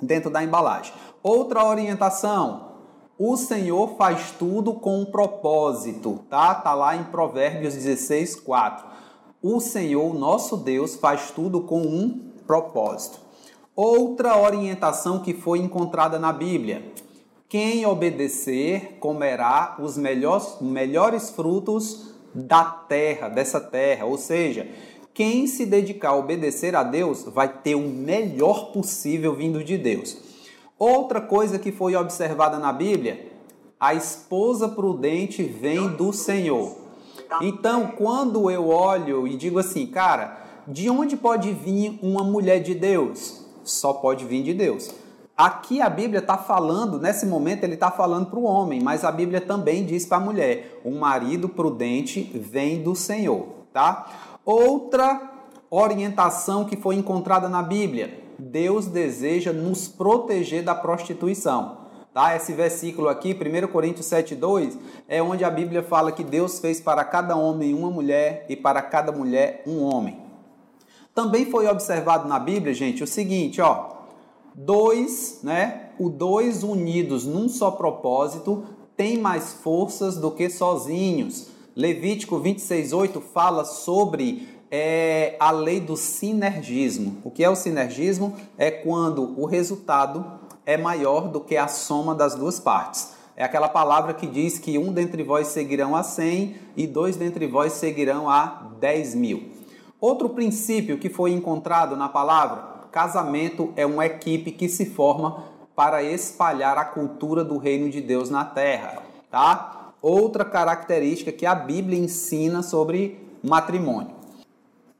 Dentro 0.00 0.30
da 0.30 0.40
embalagem. 0.44 0.92
Outra 1.20 1.64
orientação, 1.64 2.75
o 3.18 3.36
Senhor 3.36 3.96
faz 3.96 4.30
tudo 4.32 4.74
com 4.74 5.00
um 5.00 5.06
propósito, 5.06 6.20
tá? 6.28 6.54
Tá 6.54 6.74
lá 6.74 6.94
em 6.94 7.04
Provérbios 7.04 7.74
16, 7.74 8.36
4. 8.36 8.86
O 9.42 9.58
Senhor, 9.58 10.14
nosso 10.14 10.56
Deus, 10.56 10.96
faz 10.96 11.30
tudo 11.30 11.62
com 11.62 11.80
um 11.80 12.30
propósito. 12.46 13.18
Outra 13.74 14.38
orientação 14.38 15.20
que 15.20 15.32
foi 15.32 15.60
encontrada 15.60 16.18
na 16.18 16.32
Bíblia. 16.32 16.92
Quem 17.48 17.86
obedecer 17.86 18.98
comerá 19.00 19.76
os 19.78 19.96
melhores, 19.96 20.56
melhores 20.60 21.30
frutos 21.30 22.14
da 22.34 22.64
terra, 22.64 23.28
dessa 23.28 23.60
terra. 23.60 24.04
Ou 24.04 24.18
seja, 24.18 24.68
quem 25.14 25.46
se 25.46 25.64
dedicar 25.64 26.10
a 26.10 26.16
obedecer 26.16 26.74
a 26.74 26.82
Deus 26.82 27.24
vai 27.24 27.48
ter 27.48 27.76
o 27.76 27.88
melhor 27.88 28.72
possível 28.72 29.34
vindo 29.34 29.64
de 29.64 29.78
Deus. 29.78 30.25
Outra 30.78 31.22
coisa 31.22 31.58
que 31.58 31.72
foi 31.72 31.96
observada 31.96 32.58
na 32.58 32.70
Bíblia, 32.70 33.32
a 33.80 33.94
esposa 33.94 34.68
prudente 34.68 35.42
vem 35.42 35.88
do 35.88 36.12
Senhor. 36.12 36.76
Então, 37.40 37.88
quando 37.88 38.50
eu 38.50 38.68
olho 38.68 39.26
e 39.26 39.36
digo 39.36 39.58
assim, 39.58 39.86
cara, 39.86 40.38
de 40.68 40.90
onde 40.90 41.16
pode 41.16 41.50
vir 41.52 41.98
uma 42.02 42.22
mulher 42.22 42.60
de 42.60 42.74
Deus? 42.74 43.44
Só 43.64 43.94
pode 43.94 44.24
vir 44.26 44.42
de 44.42 44.52
Deus. 44.52 44.90
Aqui 45.36 45.80
a 45.80 45.88
Bíblia 45.88 46.20
está 46.20 46.36
falando, 46.36 46.98
nesse 46.98 47.26
momento 47.26 47.64
ele 47.64 47.74
está 47.74 47.90
falando 47.90 48.26
para 48.26 48.38
o 48.38 48.44
homem, 48.44 48.80
mas 48.82 49.04
a 49.04 49.12
Bíblia 49.12 49.40
também 49.40 49.84
diz 49.84 50.06
para 50.06 50.18
a 50.18 50.20
mulher: 50.20 50.80
um 50.84 50.98
marido 50.98 51.48
prudente 51.48 52.22
vem 52.34 52.82
do 52.82 52.94
Senhor, 52.94 53.46
tá? 53.72 54.06
Outra 54.44 55.30
orientação 55.70 56.64
que 56.64 56.76
foi 56.76 56.94
encontrada 56.94 57.50
na 57.50 57.62
Bíblia: 57.62 58.25
Deus 58.38 58.86
deseja 58.86 59.52
nos 59.52 59.88
proteger 59.88 60.62
da 60.62 60.74
prostituição. 60.74 61.86
Tá? 62.12 62.34
Esse 62.34 62.52
versículo 62.52 63.08
aqui, 63.08 63.34
1 63.34 63.66
Coríntios 63.68 64.06
7,2, 64.06 64.76
é 65.06 65.22
onde 65.22 65.44
a 65.44 65.50
Bíblia 65.50 65.82
fala 65.82 66.10
que 66.10 66.24
Deus 66.24 66.58
fez 66.58 66.80
para 66.80 67.04
cada 67.04 67.36
homem 67.36 67.74
uma 67.74 67.90
mulher 67.90 68.46
e 68.48 68.56
para 68.56 68.80
cada 68.80 69.12
mulher 69.12 69.62
um 69.66 69.82
homem. 69.82 70.18
Também 71.14 71.46
foi 71.46 71.66
observado 71.66 72.28
na 72.28 72.38
Bíblia, 72.38 72.72
gente, 72.74 73.02
o 73.02 73.06
seguinte, 73.06 73.60
ó, 73.60 73.96
dois, 74.54 75.40
né? 75.42 75.90
O 75.98 76.08
dois 76.08 76.62
unidos 76.62 77.26
num 77.26 77.48
só 77.48 77.70
propósito 77.70 78.64
tem 78.96 79.18
mais 79.18 79.52
forças 79.52 80.16
do 80.16 80.30
que 80.30 80.48
sozinhos. 80.48 81.48
Levítico 81.74 82.40
26:8 82.40 83.20
fala 83.20 83.64
sobre 83.64 84.48
é, 84.70 85.36
a 85.38 85.50
lei 85.50 85.80
do 85.80 85.96
sinergismo. 85.96 87.18
O 87.24 87.30
que 87.30 87.44
é 87.44 87.50
o 87.50 87.56
sinergismo? 87.56 88.34
É 88.58 88.70
quando 88.70 89.38
o 89.40 89.46
resultado 89.46 90.24
é 90.64 90.76
maior 90.76 91.28
do 91.28 91.40
que 91.40 91.56
a 91.56 91.68
soma 91.68 92.14
das 92.14 92.34
duas 92.34 92.58
partes. 92.58 93.14
É 93.36 93.44
aquela 93.44 93.68
palavra 93.68 94.14
que 94.14 94.26
diz 94.26 94.58
que 94.58 94.78
um 94.78 94.92
dentre 94.92 95.22
vós 95.22 95.48
seguirão 95.48 95.94
a 95.94 96.02
cem 96.02 96.56
e 96.76 96.86
dois 96.86 97.16
dentre 97.16 97.46
vós 97.46 97.74
seguirão 97.74 98.30
a 98.30 98.72
dez 98.80 99.14
mil. 99.14 99.50
Outro 100.00 100.30
princípio 100.30 100.98
que 100.98 101.08
foi 101.08 101.32
encontrado 101.32 101.96
na 101.96 102.08
palavra 102.08 102.76
Casamento 102.96 103.74
é 103.76 103.84
uma 103.84 104.06
equipe 104.06 104.50
que 104.50 104.70
se 104.70 104.86
forma 104.86 105.44
para 105.74 106.02
espalhar 106.02 106.78
a 106.78 106.84
cultura 106.86 107.44
do 107.44 107.58
reino 107.58 107.90
de 107.90 108.00
Deus 108.00 108.30
na 108.30 108.42
terra, 108.42 109.02
tá? 109.30 109.92
Outra 110.00 110.46
característica 110.46 111.30
que 111.30 111.44
a 111.44 111.54
Bíblia 111.54 111.98
ensina 111.98 112.62
sobre 112.62 113.20
matrimônio. 113.42 114.15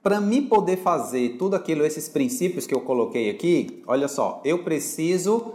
Para 0.06 0.20
mim 0.20 0.42
poder 0.42 0.76
fazer 0.76 1.30
tudo 1.30 1.56
aquilo, 1.56 1.84
esses 1.84 2.08
princípios 2.08 2.64
que 2.64 2.72
eu 2.72 2.80
coloquei 2.80 3.28
aqui, 3.28 3.82
olha 3.88 4.06
só, 4.06 4.40
eu 4.44 4.62
preciso 4.62 5.54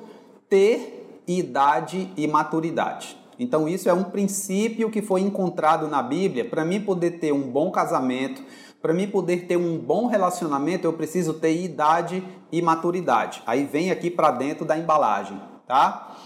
ter 0.50 1.24
idade 1.26 2.12
e 2.18 2.28
maturidade. 2.28 3.16
Então, 3.40 3.66
isso 3.66 3.88
é 3.88 3.94
um 3.94 4.04
princípio 4.04 4.92
que 4.92 5.02
foi 5.02 5.22
encontrado 5.22 5.88
na 5.88 6.04
Bíblia 6.04 6.44
para 6.44 6.66
mim 6.66 6.82
poder 6.82 7.12
ter 7.12 7.32
um 7.32 7.44
bom 7.44 7.72
casamento, 7.72 8.44
para 8.82 8.94
mim 8.94 9.08
poder 9.08 9.48
ter 9.48 9.56
um 9.56 9.78
bom 9.78 10.08
relacionamento, 10.08 10.86
eu 10.86 10.92
preciso 10.92 11.36
ter 11.36 11.56
idade 11.56 12.22
e 12.52 12.62
maturidade. 12.62 13.42
Aí 13.48 13.64
vem 13.64 13.90
aqui 13.90 14.12
para 14.12 14.32
dentro 14.32 14.66
da 14.66 14.78
embalagem, 14.78 15.40
tá? 15.66 16.18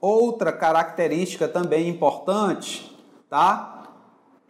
Outra 0.00 0.52
característica 0.52 1.48
também 1.48 1.88
importante, 1.88 2.96
tá? 3.28 3.71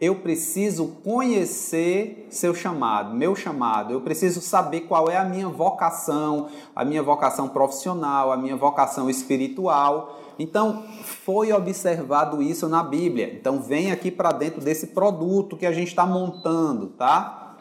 Eu 0.03 0.15
preciso 0.15 0.97
conhecer 1.01 2.27
seu 2.29 2.53
chamado, 2.53 3.15
meu 3.15 3.33
chamado. 3.37 3.93
Eu 3.93 4.01
preciso 4.01 4.41
saber 4.41 4.81
qual 4.81 5.09
é 5.09 5.15
a 5.15 5.23
minha 5.23 5.47
vocação, 5.47 6.49
a 6.75 6.83
minha 6.83 7.01
vocação 7.01 7.47
profissional, 7.47 8.29
a 8.29 8.35
minha 8.35 8.57
vocação 8.57 9.09
espiritual. 9.09 10.19
Então, 10.37 10.83
foi 11.03 11.53
observado 11.53 12.41
isso 12.41 12.67
na 12.67 12.83
Bíblia. 12.83 13.33
Então, 13.33 13.61
vem 13.61 13.93
aqui 13.93 14.11
para 14.11 14.33
dentro 14.33 14.59
desse 14.59 14.87
produto 14.87 15.55
que 15.55 15.65
a 15.65 15.71
gente 15.71 15.87
está 15.87 16.05
montando, 16.05 16.87
tá? 16.87 17.55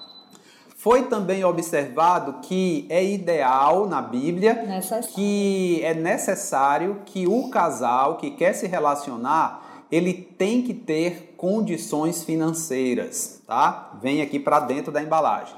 Foi 0.76 1.02
também 1.02 1.44
observado 1.44 2.40
que 2.42 2.88
é 2.90 3.04
ideal 3.04 3.86
na 3.86 4.02
Bíblia, 4.02 4.54
necessário. 4.66 5.08
que 5.14 5.80
é 5.84 5.94
necessário 5.94 7.02
que 7.06 7.24
o 7.24 7.50
casal 7.50 8.16
que 8.16 8.32
quer 8.32 8.52
se 8.52 8.66
relacionar, 8.66 9.84
ele 9.92 10.12
tem 10.12 10.62
que 10.62 10.74
ter 10.74 11.31
condições 11.42 12.22
financeiras, 12.22 13.42
tá? 13.44 13.98
Vem 14.00 14.22
aqui 14.22 14.38
para 14.38 14.60
dentro 14.60 14.92
da 14.92 15.02
embalagem. 15.02 15.56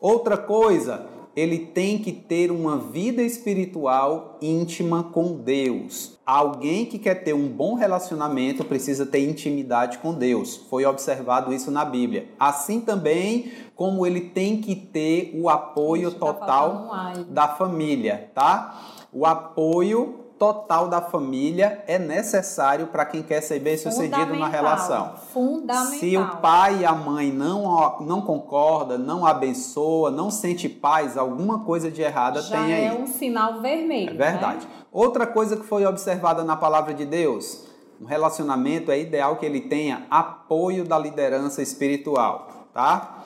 Outra 0.00 0.36
coisa, 0.36 1.06
ele 1.36 1.66
tem 1.66 1.98
que 1.98 2.10
ter 2.10 2.50
uma 2.50 2.76
vida 2.76 3.22
espiritual 3.22 4.38
íntima 4.42 5.04
com 5.04 5.34
Deus. 5.34 6.18
Alguém 6.26 6.84
que 6.84 6.98
quer 6.98 7.22
ter 7.22 7.32
um 7.32 7.46
bom 7.46 7.74
relacionamento 7.74 8.64
precisa 8.64 9.06
ter 9.06 9.20
intimidade 9.20 9.98
com 9.98 10.12
Deus. 10.12 10.56
Foi 10.68 10.84
observado 10.84 11.54
isso 11.54 11.70
na 11.70 11.84
Bíblia. 11.84 12.26
Assim 12.36 12.80
também 12.80 13.52
como 13.76 14.04
ele 14.04 14.22
tem 14.22 14.60
que 14.60 14.74
ter 14.74 15.30
o 15.32 15.48
apoio 15.48 16.10
tá 16.10 16.18
total 16.18 16.90
da 17.28 17.46
família, 17.46 18.32
tá? 18.34 19.06
O 19.12 19.24
apoio 19.24 20.19
total 20.40 20.88
da 20.88 21.02
família 21.02 21.84
é 21.86 21.98
necessário 21.98 22.86
para 22.86 23.04
quem 23.04 23.22
quer 23.22 23.42
ser 23.42 23.58
bem 23.58 23.76
sucedido 23.76 24.34
na 24.36 24.48
relação. 24.48 25.12
Fundamental. 25.34 25.98
Se 25.98 26.16
o 26.16 26.36
pai 26.36 26.78
e 26.78 26.86
a 26.86 26.94
mãe 26.94 27.30
não, 27.30 27.98
não 28.00 28.22
concorda, 28.22 28.96
não 28.96 29.26
abençoa, 29.26 30.10
não 30.10 30.30
sente 30.30 30.66
paz, 30.66 31.18
alguma 31.18 31.58
coisa 31.58 31.90
de 31.90 32.00
errada 32.00 32.40
Já 32.40 32.56
tem 32.56 32.72
aí. 32.72 32.86
é 32.86 32.92
um 32.94 33.06
sinal 33.06 33.60
vermelho. 33.60 34.12
É 34.12 34.14
verdade. 34.14 34.64
Né? 34.64 34.72
Outra 34.90 35.26
coisa 35.26 35.58
que 35.58 35.66
foi 35.66 35.84
observada 35.84 36.42
na 36.42 36.56
palavra 36.56 36.94
de 36.94 37.04
Deus, 37.04 37.66
um 38.00 38.06
relacionamento 38.06 38.90
é 38.90 38.98
ideal 38.98 39.36
que 39.36 39.44
ele 39.44 39.60
tenha 39.60 40.06
apoio 40.10 40.84
da 40.84 40.98
liderança 40.98 41.60
espiritual, 41.60 42.48
tá? 42.72 43.24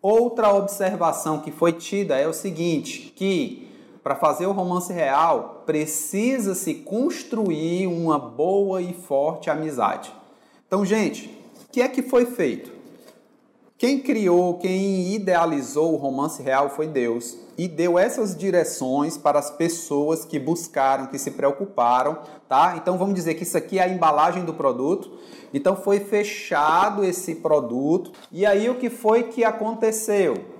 Outra 0.00 0.54
observação 0.54 1.40
que 1.40 1.50
foi 1.50 1.72
tida 1.72 2.16
é 2.16 2.28
o 2.28 2.32
seguinte, 2.32 3.12
que 3.16 3.65
para 4.06 4.14
fazer 4.14 4.46
o 4.46 4.52
romance 4.52 4.92
real 4.92 5.64
precisa 5.66 6.54
se 6.54 6.74
construir 6.74 7.88
uma 7.88 8.16
boa 8.16 8.80
e 8.80 8.94
forte 8.94 9.50
amizade. 9.50 10.14
Então, 10.64 10.84
gente, 10.84 11.26
o 11.64 11.72
que 11.72 11.82
é 11.82 11.88
que 11.88 12.02
foi 12.02 12.24
feito? 12.24 12.70
Quem 13.76 13.98
criou, 13.98 14.58
quem 14.58 15.12
idealizou 15.12 15.92
o 15.92 15.96
romance 15.96 16.40
real 16.40 16.70
foi 16.70 16.86
Deus 16.86 17.36
e 17.58 17.66
deu 17.66 17.98
essas 17.98 18.36
direções 18.36 19.18
para 19.18 19.40
as 19.40 19.50
pessoas 19.50 20.24
que 20.24 20.38
buscaram, 20.38 21.08
que 21.08 21.18
se 21.18 21.32
preocuparam, 21.32 22.20
tá? 22.48 22.76
Então 22.76 22.96
vamos 22.96 23.16
dizer 23.16 23.34
que 23.34 23.42
isso 23.42 23.58
aqui 23.58 23.80
é 23.80 23.82
a 23.82 23.88
embalagem 23.88 24.44
do 24.44 24.54
produto. 24.54 25.18
Então 25.52 25.74
foi 25.74 25.98
fechado 25.98 27.04
esse 27.04 27.34
produto. 27.34 28.12
E 28.30 28.46
aí 28.46 28.70
o 28.70 28.76
que 28.76 28.88
foi 28.88 29.24
que 29.24 29.42
aconteceu? 29.42 30.54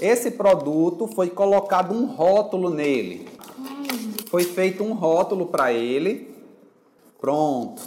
Esse 0.00 0.30
produto 0.30 1.08
foi 1.08 1.28
colocado 1.28 1.92
um 1.92 2.06
rótulo 2.06 2.70
nele. 2.70 3.28
Foi 4.30 4.44
feito 4.44 4.84
um 4.84 4.92
rótulo 4.92 5.46
para 5.46 5.72
ele. 5.72 6.32
Pronto. 7.20 7.82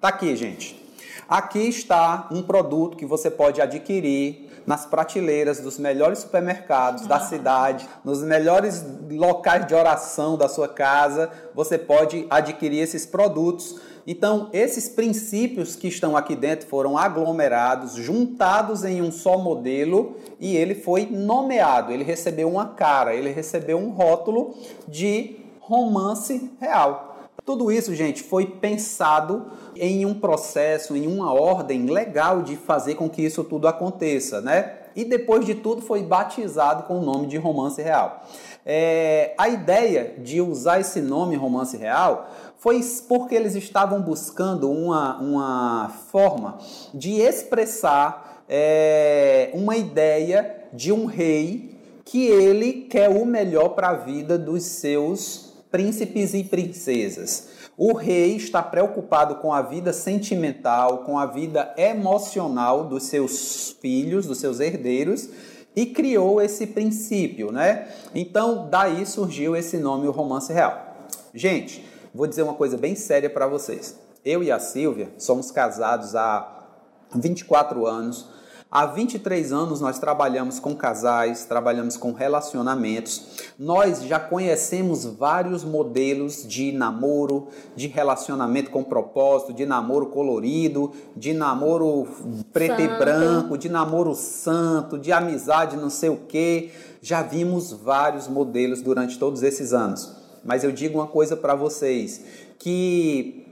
Tá 0.00 0.08
aqui, 0.08 0.36
gente. 0.36 0.80
Aqui 1.28 1.60
está 1.68 2.28
um 2.30 2.42
produto 2.42 2.96
que 2.96 3.06
você 3.06 3.30
pode 3.30 3.60
adquirir 3.60 4.43
nas 4.66 4.86
prateleiras 4.86 5.60
dos 5.60 5.78
melhores 5.78 6.20
supermercados 6.20 7.06
da 7.06 7.20
cidade, 7.20 7.88
nos 8.04 8.22
melhores 8.22 8.84
locais 9.10 9.66
de 9.66 9.74
oração 9.74 10.36
da 10.36 10.48
sua 10.48 10.68
casa. 10.68 11.30
Você 11.54 11.78
pode 11.78 12.26
adquirir 12.30 12.80
esses 12.80 13.04
produtos. 13.04 13.80
Então, 14.06 14.50
esses 14.52 14.88
princípios 14.88 15.76
que 15.76 15.88
estão 15.88 16.16
aqui 16.16 16.36
dentro 16.36 16.66
foram 16.66 16.98
aglomerados, 16.98 17.94
juntados 17.94 18.84
em 18.84 19.00
um 19.00 19.10
só 19.10 19.38
modelo 19.38 20.16
e 20.38 20.56
ele 20.56 20.74
foi 20.74 21.06
nomeado. 21.06 21.90
Ele 21.90 22.04
recebeu 22.04 22.50
uma 22.50 22.68
cara, 22.68 23.14
ele 23.14 23.30
recebeu 23.30 23.78
um 23.78 23.90
rótulo 23.90 24.54
de 24.86 25.36
romance 25.60 26.50
real. 26.60 27.13
Tudo 27.44 27.70
isso, 27.70 27.94
gente, 27.94 28.22
foi 28.22 28.46
pensado 28.46 29.46
em 29.76 30.06
um 30.06 30.14
processo, 30.14 30.96
em 30.96 31.06
uma 31.06 31.32
ordem 31.32 31.86
legal 31.86 32.42
de 32.42 32.56
fazer 32.56 32.94
com 32.94 33.08
que 33.08 33.22
isso 33.22 33.44
tudo 33.44 33.68
aconteça, 33.68 34.40
né? 34.40 34.78
E 34.96 35.04
depois 35.04 35.44
de 35.44 35.54
tudo 35.54 35.82
foi 35.82 36.02
batizado 36.02 36.84
com 36.84 36.98
o 36.98 37.02
nome 37.02 37.26
de 37.26 37.36
Romance 37.36 37.82
Real. 37.82 38.22
É, 38.64 39.34
a 39.36 39.48
ideia 39.48 40.14
de 40.18 40.40
usar 40.40 40.80
esse 40.80 41.00
nome 41.00 41.36
Romance 41.36 41.76
Real 41.76 42.30
foi 42.56 42.80
porque 43.06 43.34
eles 43.34 43.54
estavam 43.54 44.00
buscando 44.00 44.70
uma, 44.70 45.18
uma 45.18 45.88
forma 46.10 46.58
de 46.94 47.20
expressar 47.20 48.42
é, 48.48 49.50
uma 49.52 49.76
ideia 49.76 50.64
de 50.72 50.92
um 50.92 51.04
rei 51.04 51.74
que 52.04 52.26
ele 52.26 52.86
quer 52.88 53.10
o 53.10 53.26
melhor 53.26 53.70
para 53.70 53.88
a 53.90 53.94
vida 53.94 54.38
dos 54.38 54.62
seus 54.62 55.43
príncipes 55.74 56.34
e 56.34 56.44
princesas. 56.44 57.48
O 57.76 57.94
rei 57.94 58.36
está 58.36 58.62
preocupado 58.62 59.34
com 59.34 59.52
a 59.52 59.60
vida 59.60 59.92
sentimental, 59.92 60.98
com 60.98 61.18
a 61.18 61.26
vida 61.26 61.74
emocional 61.76 62.84
dos 62.84 63.02
seus 63.02 63.76
filhos, 63.80 64.24
dos 64.24 64.38
seus 64.38 64.60
herdeiros, 64.60 65.28
e 65.74 65.86
criou 65.86 66.40
esse 66.40 66.68
princípio, 66.68 67.50
né? 67.50 67.88
Então, 68.14 68.68
daí 68.70 69.04
surgiu 69.04 69.56
esse 69.56 69.76
nome, 69.76 70.06
o 70.06 70.12
romance 70.12 70.52
real. 70.52 71.08
Gente, 71.34 71.84
vou 72.14 72.28
dizer 72.28 72.44
uma 72.44 72.54
coisa 72.54 72.76
bem 72.76 72.94
séria 72.94 73.28
para 73.28 73.48
vocês. 73.48 73.98
Eu 74.24 74.44
e 74.44 74.52
a 74.52 74.60
Silvia 74.60 75.08
somos 75.18 75.50
casados 75.50 76.14
há 76.14 76.68
24 77.12 77.84
anos. 77.84 78.28
Há 78.74 78.86
23 78.86 79.52
anos 79.52 79.80
nós 79.80 80.00
trabalhamos 80.00 80.58
com 80.58 80.74
casais, 80.74 81.44
trabalhamos 81.44 81.96
com 81.96 82.10
relacionamentos. 82.10 83.44
Nós 83.56 84.02
já 84.02 84.18
conhecemos 84.18 85.04
vários 85.04 85.62
modelos 85.62 86.44
de 86.44 86.72
namoro, 86.72 87.46
de 87.76 87.86
relacionamento 87.86 88.72
com 88.72 88.82
propósito, 88.82 89.52
de 89.52 89.64
namoro 89.64 90.06
colorido, 90.06 90.90
de 91.16 91.32
namoro 91.32 92.08
preto 92.52 92.80
santo. 92.80 92.82
e 92.82 92.98
branco, 92.98 93.56
de 93.56 93.68
namoro 93.68 94.12
santo, 94.12 94.98
de 94.98 95.12
amizade 95.12 95.76
não 95.76 95.88
sei 95.88 96.08
o 96.08 96.16
quê. 96.26 96.72
Já 97.00 97.22
vimos 97.22 97.70
vários 97.70 98.26
modelos 98.26 98.82
durante 98.82 99.20
todos 99.20 99.44
esses 99.44 99.72
anos. 99.72 100.12
Mas 100.44 100.64
eu 100.64 100.72
digo 100.72 100.98
uma 100.98 101.06
coisa 101.06 101.36
para 101.36 101.54
vocês, 101.54 102.24
que 102.58 103.46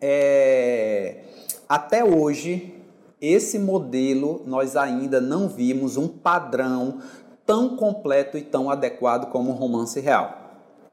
é, 0.00 1.18
até 1.68 2.04
hoje 2.04 2.79
esse 3.20 3.58
modelo 3.58 4.42
nós 4.46 4.76
ainda 4.76 5.20
não 5.20 5.48
vimos 5.48 5.96
um 5.96 6.08
padrão 6.08 6.98
tão 7.44 7.76
completo 7.76 8.38
e 8.38 8.42
tão 8.42 8.70
adequado 8.70 9.30
como 9.30 9.50
o 9.50 9.54
romance 9.54 9.98
real. 10.00 10.38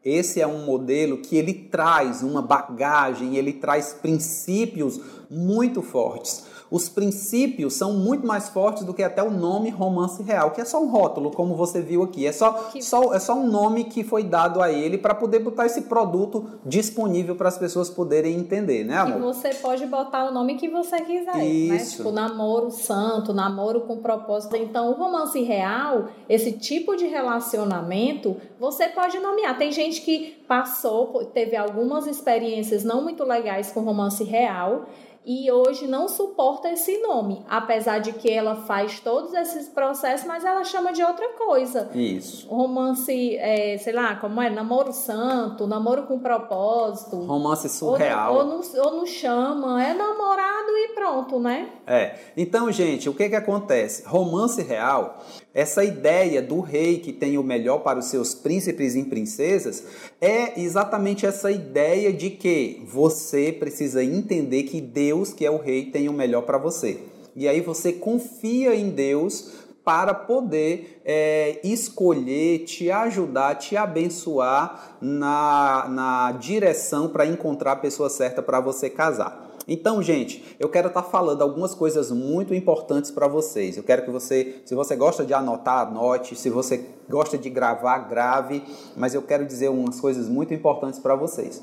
Esse 0.03 0.41
é 0.41 0.47
um 0.47 0.65
modelo 0.65 1.17
que 1.17 1.35
ele 1.35 1.53
traz 1.53 2.23
uma 2.23 2.41
bagagem, 2.41 3.35
ele 3.35 3.53
traz 3.53 3.93
princípios 3.93 4.99
muito 5.29 5.81
fortes 5.81 6.45
os 6.69 6.89
princípios 6.89 7.73
são 7.73 7.93
muito 7.93 8.27
mais 8.27 8.49
fortes 8.49 8.83
do 8.83 8.93
que 8.93 9.01
até 9.01 9.23
o 9.23 9.31
nome 9.31 9.69
romance 9.69 10.21
real, 10.21 10.51
que 10.51 10.59
é 10.59 10.65
só 10.65 10.81
um 10.81 10.87
rótulo, 10.87 11.31
como 11.31 11.55
você 11.55 11.81
viu 11.81 12.03
aqui. 12.03 12.25
É 12.25 12.31
só, 12.31 12.51
que... 12.51 12.81
só, 12.81 13.13
é 13.13 13.19
só 13.19 13.35
um 13.35 13.47
nome 13.47 13.85
que 13.85 14.03
foi 14.03 14.23
dado 14.23 14.61
a 14.61 14.71
ele 14.71 14.97
para 14.97 15.15
poder 15.15 15.39
botar 15.39 15.65
esse 15.65 15.83
produto 15.83 16.59
disponível 16.65 17.35
para 17.35 17.47
as 17.47 17.57
pessoas 17.57 17.89
poderem 17.89 18.35
entender, 18.35 18.83
né, 18.83 18.97
amor? 18.97 19.17
E 19.17 19.21
você 19.21 19.53
pode 19.53 19.85
botar 19.85 20.25
o 20.25 20.33
nome 20.33 20.55
que 20.55 20.67
você 20.67 20.99
quiser, 21.01 21.37
né? 21.37 21.45
Isso. 21.45 21.73
né? 21.73 21.97
Tipo, 21.97 22.11
namoro 22.11 22.69
santo, 22.69 23.33
namoro 23.33 23.81
com 23.81 23.97
propósito. 23.97 24.57
Então, 24.57 24.89
o 24.91 24.93
romance 24.93 25.41
real, 25.41 26.09
esse 26.27 26.51
tipo 26.51 26.95
de 26.95 27.07
relacionamento, 27.07 28.35
você 28.59 28.89
pode 28.89 29.17
nomear. 29.19 29.57
Tem 29.57 29.71
gente 29.71 30.01
que 30.01 30.37
passou, 30.47 31.23
teve 31.33 31.55
algumas 31.55 32.07
experiências 32.07 32.83
não 32.83 33.01
muito 33.01 33.23
legais 33.23 33.71
com 33.71 33.81
romance 33.81 34.23
real 34.23 34.85
e 35.27 35.51
hoje 35.51 35.85
não 35.87 36.07
suporta 36.07 36.71
esse 36.71 36.99
nome, 36.99 37.43
apesar 37.49 37.99
de 37.99 38.13
que 38.13 38.31
ela 38.31 38.55
faz 38.55 39.01
todos 39.01 39.33
esses 39.33 39.67
processos, 39.67 40.25
mas 40.25 40.45
ela 40.45 40.63
chama 40.63 40.93
de 40.93 41.03
outra 41.03 41.27
coisa. 41.33 41.89
Isso. 41.93 42.47
Romance, 42.47 43.35
é, 43.35 43.77
sei 43.77 43.91
lá, 43.91 44.15
como 44.15 44.41
é? 44.41 44.49
Namoro 44.49 44.93
santo, 44.93 45.67
namoro 45.67 46.03
com 46.03 46.17
propósito. 46.17 47.17
Romance 47.17 47.67
surreal. 47.67 48.35
Ou, 48.35 48.39
ou, 48.39 48.45
não, 48.45 48.61
ou 48.85 48.91
não 48.99 49.05
chama, 49.05 49.83
é 49.83 49.93
namorado 49.93 50.69
e 50.69 50.93
pronto, 50.95 51.39
né? 51.39 51.71
É. 51.85 52.15
Então, 52.37 52.71
gente, 52.71 53.09
o 53.09 53.13
que 53.13 53.27
que 53.27 53.35
acontece? 53.35 54.07
Romance 54.07 54.61
real 54.61 55.17
essa 55.57 55.83
ideia 55.83 56.39
do 56.39 56.59
rei 56.59 56.99
que 56.99 57.11
tem 57.11 57.35
o 57.35 57.41
melhor 57.41 57.79
para 57.79 57.97
os 57.97 58.05
seus 58.05 58.35
príncipes 58.35 58.93
e 58.93 59.03
princesas 59.03 59.83
é 60.21 60.61
exatamente 60.61 61.25
essa 61.25 61.49
ideia 61.49 62.13
de 62.13 62.29
que 62.29 62.83
você 62.85 63.51
precisa 63.51 64.03
entender 64.03 64.63
que 64.63 64.79
Deus, 64.79 65.33
que 65.33 65.43
é 65.43 65.49
o 65.49 65.57
rei, 65.57 65.89
tem 65.89 66.07
o 66.09 66.13
melhor 66.13 66.43
para 66.43 66.59
você. 66.59 66.99
E 67.35 67.47
aí 67.47 67.59
você 67.59 67.91
confia 67.91 68.75
em 68.75 68.91
Deus 68.91 69.53
para 69.83 70.13
poder 70.13 71.01
é, 71.03 71.59
escolher, 71.63 72.59
te 72.59 72.91
ajudar, 72.91 73.55
te 73.55 73.75
abençoar 73.75 74.99
na, 75.01 75.87
na 75.89 76.31
direção 76.33 77.09
para 77.09 77.25
encontrar 77.25 77.71
a 77.71 77.77
pessoa 77.77 78.11
certa 78.11 78.43
para 78.43 78.59
você 78.59 78.91
casar. 78.91 79.46
Então, 79.67 80.01
gente, 80.01 80.55
eu 80.57 80.69
quero 80.69 80.87
estar 80.87 81.01
tá 81.01 81.09
falando 81.09 81.41
algumas 81.41 81.75
coisas 81.75 82.09
muito 82.09 82.53
importantes 82.53 83.11
para 83.11 83.27
vocês. 83.27 83.75
Eu 83.75 83.83
quero 83.83 84.05
que 84.05 84.11
você, 84.11 84.61
se 84.63 84.73
você 84.73 84.95
gosta 84.95 85.25
de 85.25 85.33
anotar, 85.33 85.87
anote. 85.87 86.37
Se 86.37 86.49
você 86.49 86.85
gosta 87.09 87.37
de 87.37 87.49
gravar, 87.49 87.99
grave. 88.07 88.63
Mas 88.95 89.13
eu 89.13 89.21
quero 89.21 89.45
dizer 89.45 89.69
umas 89.69 89.99
coisas 89.99 90.29
muito 90.29 90.53
importantes 90.53 90.99
para 90.99 91.15
vocês. 91.15 91.61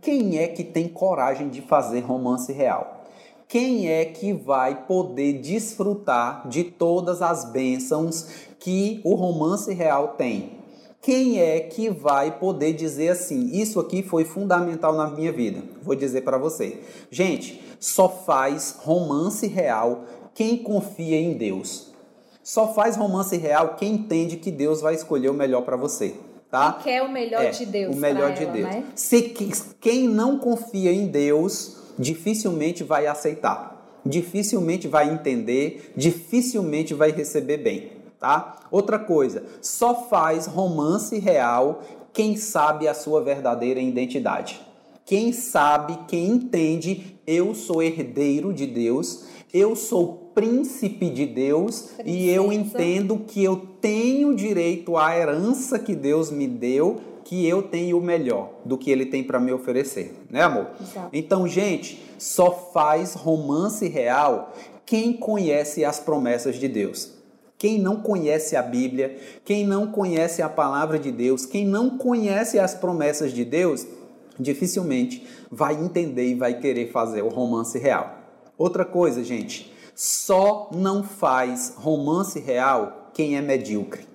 Quem 0.00 0.38
é 0.38 0.48
que 0.48 0.64
tem 0.64 0.88
coragem 0.88 1.48
de 1.48 1.62
fazer 1.62 2.00
romance 2.00 2.52
real? 2.52 3.04
Quem 3.46 3.88
é 3.88 4.04
que 4.04 4.32
vai 4.32 4.84
poder 4.86 5.40
desfrutar 5.40 6.46
de 6.48 6.64
todas 6.64 7.22
as 7.22 7.44
bênçãos 7.46 8.26
que 8.58 9.00
o 9.04 9.14
romance 9.14 9.72
real 9.72 10.08
tem? 10.08 10.57
Quem 11.08 11.40
é 11.40 11.60
que 11.60 11.88
vai 11.88 12.38
poder 12.38 12.74
dizer 12.74 13.08
assim: 13.08 13.48
isso 13.58 13.80
aqui 13.80 14.02
foi 14.02 14.26
fundamental 14.26 14.94
na 14.94 15.08
minha 15.08 15.32
vida? 15.32 15.62
Vou 15.80 15.94
dizer 15.94 16.20
para 16.20 16.36
você. 16.36 16.80
Gente, 17.10 17.62
só 17.80 18.10
faz 18.10 18.76
romance 18.80 19.46
real 19.46 20.04
quem 20.34 20.58
confia 20.58 21.16
em 21.16 21.32
Deus. 21.32 21.94
Só 22.42 22.74
faz 22.74 22.94
romance 22.94 23.34
real 23.38 23.76
quem 23.76 23.94
entende 23.94 24.36
que 24.36 24.50
Deus 24.50 24.82
vai 24.82 24.94
escolher 24.94 25.30
o 25.30 25.34
melhor 25.34 25.62
para 25.62 25.78
você. 25.78 26.12
Tá? 26.50 26.74
Quer 26.84 27.00
o 27.00 27.10
melhor 27.10 27.42
é, 27.42 27.50
de 27.52 27.64
Deus. 27.64 27.96
O 27.96 27.98
melhor 27.98 28.34
de 28.34 28.42
ela, 28.42 28.52
Deus. 28.52 28.66
Né? 28.68 28.84
Se 28.94 29.22
quem 29.80 30.06
não 30.06 30.38
confia 30.38 30.92
em 30.92 31.06
Deus, 31.06 31.78
dificilmente 31.98 32.84
vai 32.84 33.06
aceitar, 33.06 33.98
dificilmente 34.04 34.86
vai 34.86 35.08
entender, 35.10 35.90
dificilmente 35.96 36.92
vai 36.92 37.12
receber 37.12 37.56
bem 37.56 37.97
tá? 38.18 38.56
Outra 38.70 38.98
coisa, 38.98 39.44
só 39.60 40.06
faz 40.08 40.46
romance 40.46 41.18
real 41.18 41.82
quem 42.12 42.36
sabe 42.36 42.88
a 42.88 42.94
sua 42.94 43.22
verdadeira 43.22 43.80
identidade. 43.80 44.60
Quem 45.04 45.32
sabe, 45.32 45.98
quem 46.06 46.28
entende, 46.32 47.18
eu 47.26 47.54
sou 47.54 47.82
herdeiro 47.82 48.52
de 48.52 48.66
Deus, 48.66 49.24
eu 49.52 49.74
sou 49.74 50.32
príncipe 50.34 51.08
de 51.08 51.24
Deus 51.24 51.80
Princesa. 51.96 52.02
e 52.08 52.28
eu 52.28 52.52
entendo 52.52 53.18
que 53.26 53.42
eu 53.42 53.56
tenho 53.80 54.34
direito 54.34 54.96
à 54.96 55.16
herança 55.16 55.78
que 55.78 55.94
Deus 55.94 56.30
me 56.30 56.46
deu, 56.46 57.00
que 57.24 57.46
eu 57.46 57.62
tenho 57.62 57.98
o 57.98 58.02
melhor 58.02 58.50
do 58.64 58.76
que 58.76 58.90
ele 58.90 59.06
tem 59.06 59.22
para 59.24 59.40
me 59.40 59.52
oferecer, 59.52 60.14
né, 60.30 60.42
amor? 60.42 60.68
Exato. 60.80 61.08
Então, 61.12 61.48
gente, 61.48 62.02
só 62.18 62.50
faz 62.72 63.14
romance 63.14 63.86
real 63.88 64.54
quem 64.84 65.12
conhece 65.12 65.84
as 65.84 66.00
promessas 66.00 66.56
de 66.56 66.68
Deus. 66.68 67.17
Quem 67.58 67.80
não 67.80 67.96
conhece 67.96 68.54
a 68.54 68.62
Bíblia, 68.62 69.18
quem 69.44 69.66
não 69.66 69.88
conhece 69.88 70.40
a 70.40 70.48
palavra 70.48 70.96
de 70.96 71.10
Deus, 71.10 71.44
quem 71.44 71.66
não 71.66 71.98
conhece 71.98 72.56
as 72.56 72.72
promessas 72.72 73.32
de 73.32 73.44
Deus, 73.44 73.84
dificilmente 74.38 75.26
vai 75.50 75.74
entender 75.74 76.28
e 76.28 76.34
vai 76.36 76.60
querer 76.60 76.92
fazer 76.92 77.22
o 77.22 77.28
romance 77.28 77.76
real. 77.76 78.16
Outra 78.56 78.84
coisa, 78.84 79.24
gente, 79.24 79.72
só 79.94 80.70
não 80.72 81.02
faz 81.02 81.74
romance 81.76 82.38
real 82.38 83.10
quem 83.12 83.36
é 83.36 83.42
medíocre. 83.42 84.06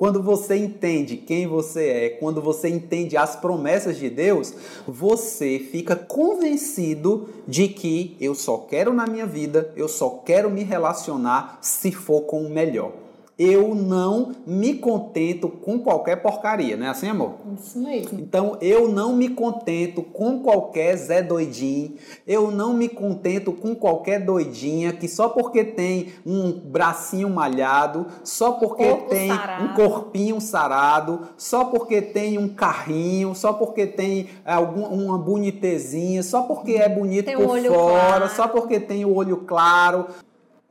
Quando 0.00 0.22
você 0.22 0.56
entende 0.56 1.18
quem 1.18 1.46
você 1.46 1.88
é, 1.88 2.08
quando 2.08 2.40
você 2.40 2.70
entende 2.70 3.18
as 3.18 3.36
promessas 3.36 3.98
de 3.98 4.08
Deus, 4.08 4.54
você 4.88 5.58
fica 5.58 5.94
convencido 5.94 7.28
de 7.46 7.68
que 7.68 8.16
eu 8.18 8.34
só 8.34 8.56
quero 8.56 8.94
na 8.94 9.06
minha 9.06 9.26
vida, 9.26 9.70
eu 9.76 9.88
só 9.88 10.08
quero 10.24 10.50
me 10.50 10.64
relacionar 10.64 11.58
se 11.60 11.92
for 11.92 12.22
com 12.22 12.46
o 12.46 12.48
melhor 12.48 12.92
eu 13.40 13.74
não 13.74 14.32
me 14.46 14.74
contento 14.74 15.48
com 15.48 15.78
qualquer 15.78 16.16
porcaria, 16.16 16.76
não 16.76 16.84
é 16.84 16.90
assim, 16.90 17.08
amor? 17.08 17.36
Isso 17.58 17.78
mesmo. 17.78 18.20
Então, 18.20 18.58
eu 18.60 18.86
não 18.86 19.16
me 19.16 19.30
contento 19.30 20.02
com 20.02 20.40
qualquer 20.40 20.94
Zé 20.96 21.22
doidinho, 21.22 21.94
eu 22.26 22.50
não 22.50 22.74
me 22.74 22.86
contento 22.86 23.50
com 23.50 23.74
qualquer 23.74 24.22
doidinha 24.22 24.92
que 24.92 25.08
só 25.08 25.30
porque 25.30 25.64
tem 25.64 26.08
um 26.26 26.52
bracinho 26.52 27.30
malhado, 27.30 28.08
só 28.22 28.52
porque 28.52 28.84
tem 29.08 29.30
sarado. 29.30 29.64
um 29.64 29.74
corpinho 29.74 30.38
sarado, 30.38 31.20
só 31.38 31.64
porque 31.64 32.02
tem 32.02 32.36
um 32.36 32.48
carrinho, 32.48 33.34
só 33.34 33.54
porque 33.54 33.86
tem 33.86 34.28
algum, 34.44 34.82
uma 34.82 35.16
bonitezinha, 35.16 36.22
só 36.22 36.42
porque 36.42 36.72
é 36.72 36.90
bonito 36.90 37.24
tem 37.24 37.38
por 37.38 37.58
fora, 37.58 37.68
claro. 37.68 38.28
só 38.36 38.46
porque 38.48 38.78
tem 38.78 39.06
o 39.06 39.14
olho 39.14 39.38
claro. 39.38 40.08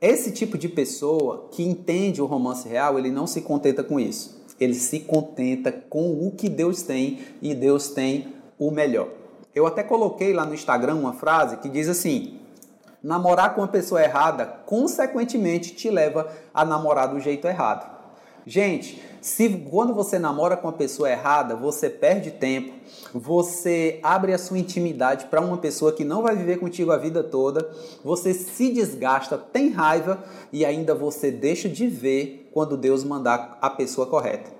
Esse 0.00 0.32
tipo 0.32 0.56
de 0.56 0.66
pessoa 0.66 1.48
que 1.50 1.62
entende 1.62 2.22
o 2.22 2.26
romance 2.26 2.66
real, 2.66 2.98
ele 2.98 3.10
não 3.10 3.26
se 3.26 3.42
contenta 3.42 3.84
com 3.84 4.00
isso. 4.00 4.40
Ele 4.58 4.72
se 4.72 5.00
contenta 5.00 5.70
com 5.70 6.26
o 6.26 6.30
que 6.30 6.48
Deus 6.48 6.82
tem 6.82 7.18
e 7.42 7.54
Deus 7.54 7.88
tem 7.88 8.34
o 8.58 8.70
melhor. 8.70 9.08
Eu 9.54 9.66
até 9.66 9.82
coloquei 9.82 10.32
lá 10.32 10.46
no 10.46 10.54
Instagram 10.54 10.94
uma 10.94 11.12
frase 11.12 11.58
que 11.58 11.68
diz 11.68 11.86
assim: 11.86 12.38
namorar 13.02 13.54
com 13.54 13.60
uma 13.60 13.68
pessoa 13.68 14.02
errada, 14.02 14.46
consequentemente, 14.64 15.74
te 15.74 15.90
leva 15.90 16.32
a 16.54 16.64
namorar 16.64 17.08
do 17.08 17.20
jeito 17.20 17.46
errado. 17.46 17.99
Gente, 18.46 19.02
se 19.20 19.48
quando 19.70 19.94
você 19.94 20.18
namora 20.18 20.56
com 20.56 20.66
uma 20.66 20.72
pessoa 20.72 21.10
errada, 21.10 21.54
você 21.54 21.90
perde 21.90 22.30
tempo, 22.30 22.72
você 23.12 24.00
abre 24.02 24.32
a 24.32 24.38
sua 24.38 24.58
intimidade 24.58 25.26
para 25.26 25.40
uma 25.40 25.58
pessoa 25.58 25.92
que 25.92 26.04
não 26.04 26.22
vai 26.22 26.34
viver 26.34 26.58
contigo 26.58 26.90
a 26.90 26.96
vida 26.96 27.22
toda, 27.22 27.70
você 28.02 28.32
se 28.32 28.72
desgasta, 28.72 29.36
tem 29.36 29.70
raiva 29.70 30.24
e 30.52 30.64
ainda 30.64 30.94
você 30.94 31.30
deixa 31.30 31.68
de 31.68 31.86
ver 31.86 32.50
quando 32.52 32.76
Deus 32.76 33.04
mandar 33.04 33.58
a 33.60 33.68
pessoa 33.68 34.06
correta. 34.06 34.50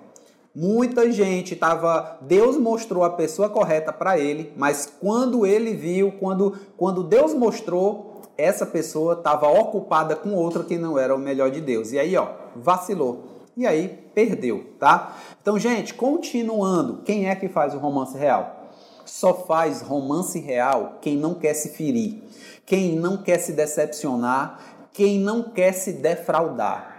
Muita 0.54 1.10
gente 1.12 1.54
estava. 1.54 2.18
Deus 2.22 2.56
mostrou 2.56 3.04
a 3.04 3.10
pessoa 3.10 3.48
correta 3.48 3.92
para 3.92 4.18
ele, 4.18 4.52
mas 4.56 4.92
quando 5.00 5.46
ele 5.46 5.74
viu, 5.74 6.12
quando, 6.18 6.58
quando 6.76 7.04
Deus 7.04 7.32
mostrou, 7.32 8.22
essa 8.36 8.66
pessoa 8.66 9.12
estava 9.14 9.48
ocupada 9.48 10.16
com 10.16 10.34
outra 10.34 10.64
que 10.64 10.76
não 10.76 10.98
era 10.98 11.14
o 11.14 11.18
melhor 11.18 11.52
de 11.52 11.60
Deus. 11.60 11.92
E 11.92 11.98
aí, 12.00 12.16
ó, 12.16 12.26
vacilou. 12.56 13.39
E 13.56 13.66
aí 13.66 13.88
perdeu, 14.14 14.74
tá? 14.78 15.16
Então, 15.40 15.58
gente, 15.58 15.94
continuando, 15.94 17.02
quem 17.04 17.28
é 17.28 17.34
que 17.34 17.48
faz 17.48 17.74
o 17.74 17.78
romance 17.78 18.16
real? 18.16 18.70
Só 19.04 19.34
faz 19.34 19.82
romance 19.82 20.38
real 20.38 20.98
quem 21.00 21.16
não 21.16 21.34
quer 21.34 21.54
se 21.54 21.70
ferir, 21.70 22.22
quem 22.64 22.96
não 22.96 23.16
quer 23.16 23.38
se 23.38 23.52
decepcionar, 23.52 24.60
quem 24.92 25.18
não 25.18 25.42
quer 25.42 25.72
se 25.72 25.92
defraudar. 25.92 26.96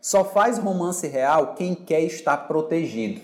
Só 0.00 0.24
faz 0.24 0.58
romance 0.58 1.06
real 1.06 1.54
quem 1.54 1.74
quer 1.74 2.00
estar 2.00 2.36
protegido. 2.48 3.20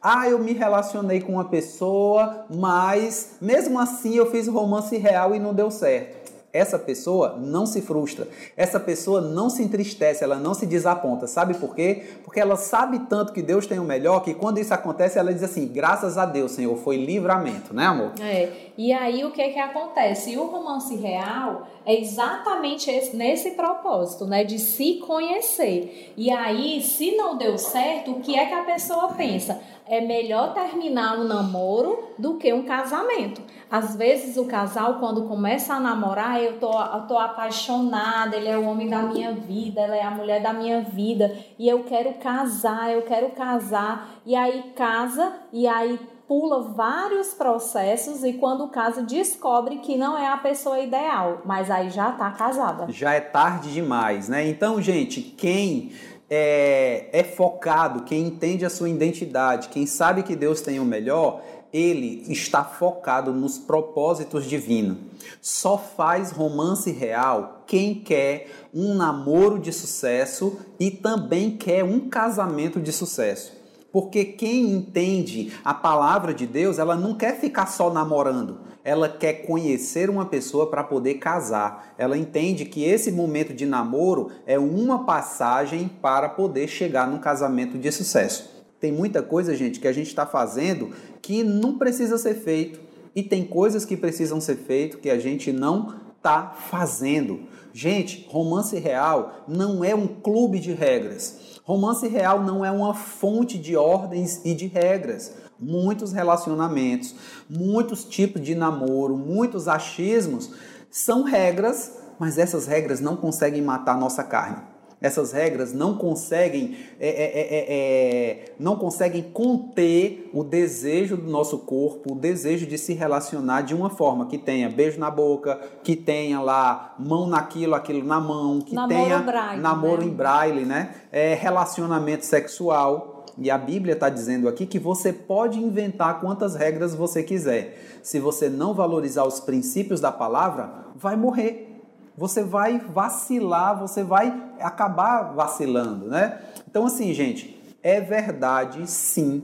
Ah, 0.00 0.28
eu 0.28 0.38
me 0.38 0.52
relacionei 0.52 1.20
com 1.20 1.32
uma 1.32 1.44
pessoa, 1.44 2.44
mas 2.50 3.36
mesmo 3.40 3.78
assim 3.78 4.16
eu 4.16 4.30
fiz 4.30 4.46
romance 4.48 4.96
real 4.96 5.34
e 5.34 5.38
não 5.38 5.54
deu 5.54 5.70
certo 5.70 6.21
essa 6.52 6.78
pessoa 6.78 7.36
não 7.38 7.64
se 7.64 7.80
frustra, 7.80 8.28
essa 8.56 8.78
pessoa 8.78 9.20
não 9.20 9.48
se 9.48 9.62
entristece, 9.62 10.22
ela 10.22 10.36
não 10.36 10.52
se 10.52 10.66
desaponta. 10.66 11.26
Sabe 11.26 11.54
por 11.54 11.74
quê? 11.74 12.02
Porque 12.24 12.38
ela 12.38 12.56
sabe 12.56 12.98
tanto 13.08 13.32
que 13.32 13.40
Deus 13.40 13.66
tem 13.66 13.78
o 13.78 13.84
melhor 13.84 14.22
que 14.22 14.34
quando 14.34 14.58
isso 14.58 14.74
acontece, 14.74 15.18
ela 15.18 15.32
diz 15.32 15.42
assim: 15.42 15.66
graças 15.66 16.18
a 16.18 16.26
Deus, 16.26 16.52
Senhor, 16.52 16.76
foi 16.76 16.96
livramento, 16.96 17.72
né, 17.74 17.86
amor? 17.86 18.12
É. 18.20 18.50
E 18.76 18.92
aí 18.92 19.24
o 19.24 19.30
que 19.30 19.48
que 19.48 19.58
acontece? 19.58 20.32
E 20.32 20.38
o 20.38 20.46
romance 20.46 20.94
real 20.96 21.68
é 21.86 21.98
exatamente 21.98 22.90
esse, 22.90 23.16
nesse 23.16 23.52
propósito, 23.52 24.26
né, 24.26 24.44
de 24.44 24.58
se 24.58 24.94
conhecer. 25.06 26.12
E 26.16 26.30
aí, 26.30 26.82
se 26.82 27.16
não 27.16 27.36
deu 27.36 27.56
certo, 27.58 28.12
o 28.12 28.20
que 28.20 28.38
é 28.38 28.46
que 28.46 28.54
a 28.54 28.64
pessoa 28.64 29.12
pensa? 29.12 29.60
é 29.92 30.00
melhor 30.00 30.54
terminar 30.54 31.18
um 31.18 31.24
namoro 31.24 31.98
do 32.18 32.38
que 32.38 32.52
um 32.52 32.62
casamento. 32.62 33.42
Às 33.72 33.96
vezes 33.96 34.36
o 34.36 34.44
casal, 34.44 34.98
quando 34.98 35.26
começa 35.26 35.72
a 35.72 35.80
namorar, 35.80 36.38
eu 36.42 36.58
tô, 36.60 36.70
eu 36.70 37.06
tô 37.06 37.16
apaixonada, 37.16 38.36
ele 38.36 38.46
é 38.46 38.58
o 38.58 38.66
homem 38.66 38.86
da 38.86 39.00
minha 39.00 39.32
vida, 39.32 39.80
ela 39.80 39.96
é 39.96 40.02
a 40.02 40.10
mulher 40.10 40.42
da 40.42 40.52
minha 40.52 40.82
vida, 40.82 41.34
e 41.58 41.70
eu 41.70 41.82
quero 41.84 42.12
casar, 42.18 42.92
eu 42.92 43.00
quero 43.00 43.30
casar. 43.30 44.20
E 44.26 44.36
aí 44.36 44.74
casa, 44.76 45.32
e 45.50 45.66
aí 45.66 45.98
pula 46.28 46.74
vários 46.74 47.28
processos 47.28 48.22
e 48.22 48.34
quando 48.34 48.68
casa 48.68 49.04
descobre 49.04 49.78
que 49.78 49.96
não 49.96 50.18
é 50.18 50.26
a 50.26 50.36
pessoa 50.36 50.78
ideal, 50.78 51.40
mas 51.46 51.70
aí 51.70 51.88
já 51.88 52.10
está 52.10 52.30
casada. 52.30 52.92
Já 52.92 53.14
é 53.14 53.20
tarde 53.20 53.72
demais, 53.72 54.28
né? 54.28 54.46
Então, 54.46 54.82
gente, 54.82 55.22
quem 55.22 55.92
é, 56.28 57.08
é 57.10 57.24
focado, 57.24 58.02
quem 58.02 58.26
entende 58.26 58.66
a 58.66 58.70
sua 58.70 58.90
identidade, 58.90 59.68
quem 59.68 59.86
sabe 59.86 60.22
que 60.22 60.36
Deus 60.36 60.60
tem 60.60 60.78
o 60.78 60.84
melhor, 60.84 61.40
ele 61.72 62.24
está 62.28 62.62
focado 62.62 63.32
nos 63.32 63.58
propósitos 63.58 64.44
divinos. 64.44 64.98
Só 65.40 65.78
faz 65.78 66.30
romance 66.30 66.90
real 66.90 67.64
quem 67.66 67.94
quer 67.94 68.50
um 68.74 68.94
namoro 68.94 69.58
de 69.58 69.72
sucesso 69.72 70.58
e 70.78 70.90
também 70.90 71.56
quer 71.56 71.84
um 71.84 72.08
casamento 72.08 72.80
de 72.80 72.92
sucesso. 72.92 73.52
Porque 73.90 74.24
quem 74.24 74.70
entende 74.72 75.52
a 75.64 75.74
palavra 75.74 76.32
de 76.32 76.46
Deus, 76.46 76.78
ela 76.78 76.96
não 76.96 77.14
quer 77.14 77.38
ficar 77.38 77.66
só 77.66 77.92
namorando 77.92 78.72
ela 78.84 79.08
quer 79.08 79.44
conhecer 79.46 80.10
uma 80.10 80.26
pessoa 80.26 80.68
para 80.68 80.82
poder 80.82 81.14
casar. 81.14 81.94
Ela 81.96 82.16
entende 82.16 82.64
que 82.64 82.84
esse 82.84 83.12
momento 83.12 83.54
de 83.54 83.64
namoro 83.64 84.30
é 84.46 84.58
uma 84.58 85.04
passagem 85.04 85.88
para 86.00 86.28
poder 86.28 86.66
chegar 86.68 87.06
num 87.06 87.18
casamento 87.18 87.78
de 87.78 87.92
sucesso. 87.92 88.50
Tem 88.82 88.90
muita 88.90 89.22
coisa, 89.22 89.54
gente, 89.54 89.78
que 89.78 89.86
a 89.86 89.92
gente 89.92 90.08
está 90.08 90.26
fazendo 90.26 90.90
que 91.22 91.44
não 91.44 91.78
precisa 91.78 92.18
ser 92.18 92.34
feito. 92.34 92.80
E 93.14 93.22
tem 93.22 93.44
coisas 93.44 93.84
que 93.84 93.96
precisam 93.96 94.40
ser 94.40 94.56
feitas 94.56 95.00
que 95.00 95.08
a 95.08 95.20
gente 95.20 95.52
não 95.52 95.94
está 96.16 96.50
fazendo. 96.50 97.42
Gente, 97.72 98.26
romance 98.28 98.76
real 98.76 99.44
não 99.46 99.84
é 99.84 99.94
um 99.94 100.08
clube 100.08 100.58
de 100.58 100.72
regras. 100.72 101.60
Romance 101.62 102.08
real 102.08 102.42
não 102.42 102.64
é 102.64 102.72
uma 102.72 102.92
fonte 102.92 103.56
de 103.56 103.76
ordens 103.76 104.40
e 104.44 104.52
de 104.52 104.66
regras 104.66 105.32
muitos 105.60 106.12
relacionamentos, 106.12 107.14
muitos 107.48 108.04
tipos 108.04 108.42
de 108.42 108.52
namoro, 108.52 109.16
muitos 109.16 109.68
achismos 109.68 110.50
são 110.90 111.22
regras, 111.22 111.98
mas 112.18 112.36
essas 112.36 112.66
regras 112.66 112.98
não 112.98 113.14
conseguem 113.14 113.62
matar 113.62 113.96
nossa 113.96 114.24
carne. 114.24 114.71
Essas 115.02 115.32
regras 115.32 115.72
não 115.72 115.96
conseguem, 115.96 116.76
é 117.00 117.08
é, 117.08 117.24
é, 117.24 117.40
é, 117.40 117.66
é, 117.68 118.54
não 118.58 118.76
conseguem 118.76 119.22
conter 119.22 120.30
o 120.32 120.44
desejo 120.44 121.16
do 121.16 121.28
nosso 121.28 121.58
corpo, 121.58 122.12
o 122.12 122.16
desejo 122.16 122.66
de 122.66 122.78
se 122.78 122.92
relacionar 122.94 123.62
de 123.62 123.74
uma 123.74 123.90
forma 123.90 124.26
que 124.26 124.38
tenha 124.38 124.70
beijo 124.70 125.00
na 125.00 125.10
boca, 125.10 125.60
que 125.82 125.96
tenha 125.96 126.40
lá 126.40 126.94
mão 126.98 127.26
naquilo, 127.26 127.74
aquilo 127.74 128.06
na 128.06 128.20
mão, 128.20 128.60
que 128.60 128.74
namoro 128.74 129.04
tenha 129.04 129.18
braille, 129.18 129.60
namoro 129.60 130.02
né? 130.02 130.06
em 130.06 130.10
braille, 130.10 130.64
né? 130.64 130.94
É, 131.10 131.34
relacionamento 131.34 132.24
sexual. 132.24 133.10
E 133.38 133.50
a 133.50 133.56
Bíblia 133.56 133.94
está 133.94 134.10
dizendo 134.10 134.46
aqui 134.46 134.66
que 134.66 134.78
você 134.78 135.10
pode 135.10 135.58
inventar 135.58 136.20
quantas 136.20 136.54
regras 136.54 136.94
você 136.94 137.22
quiser. 137.22 137.98
Se 138.02 138.20
você 138.20 138.48
não 138.48 138.74
valorizar 138.74 139.24
os 139.24 139.40
princípios 139.40 140.00
da 140.00 140.12
palavra, 140.12 140.70
vai 140.94 141.16
morrer. 141.16 141.71
Você 142.16 142.42
vai 142.42 142.78
vacilar, 142.78 143.78
você 143.78 144.02
vai 144.02 144.32
acabar 144.60 145.32
vacilando, 145.34 146.08
né? 146.08 146.40
Então, 146.68 146.86
assim, 146.86 147.12
gente, 147.14 147.58
é 147.82 148.00
verdade 148.00 148.88
sim 148.90 149.42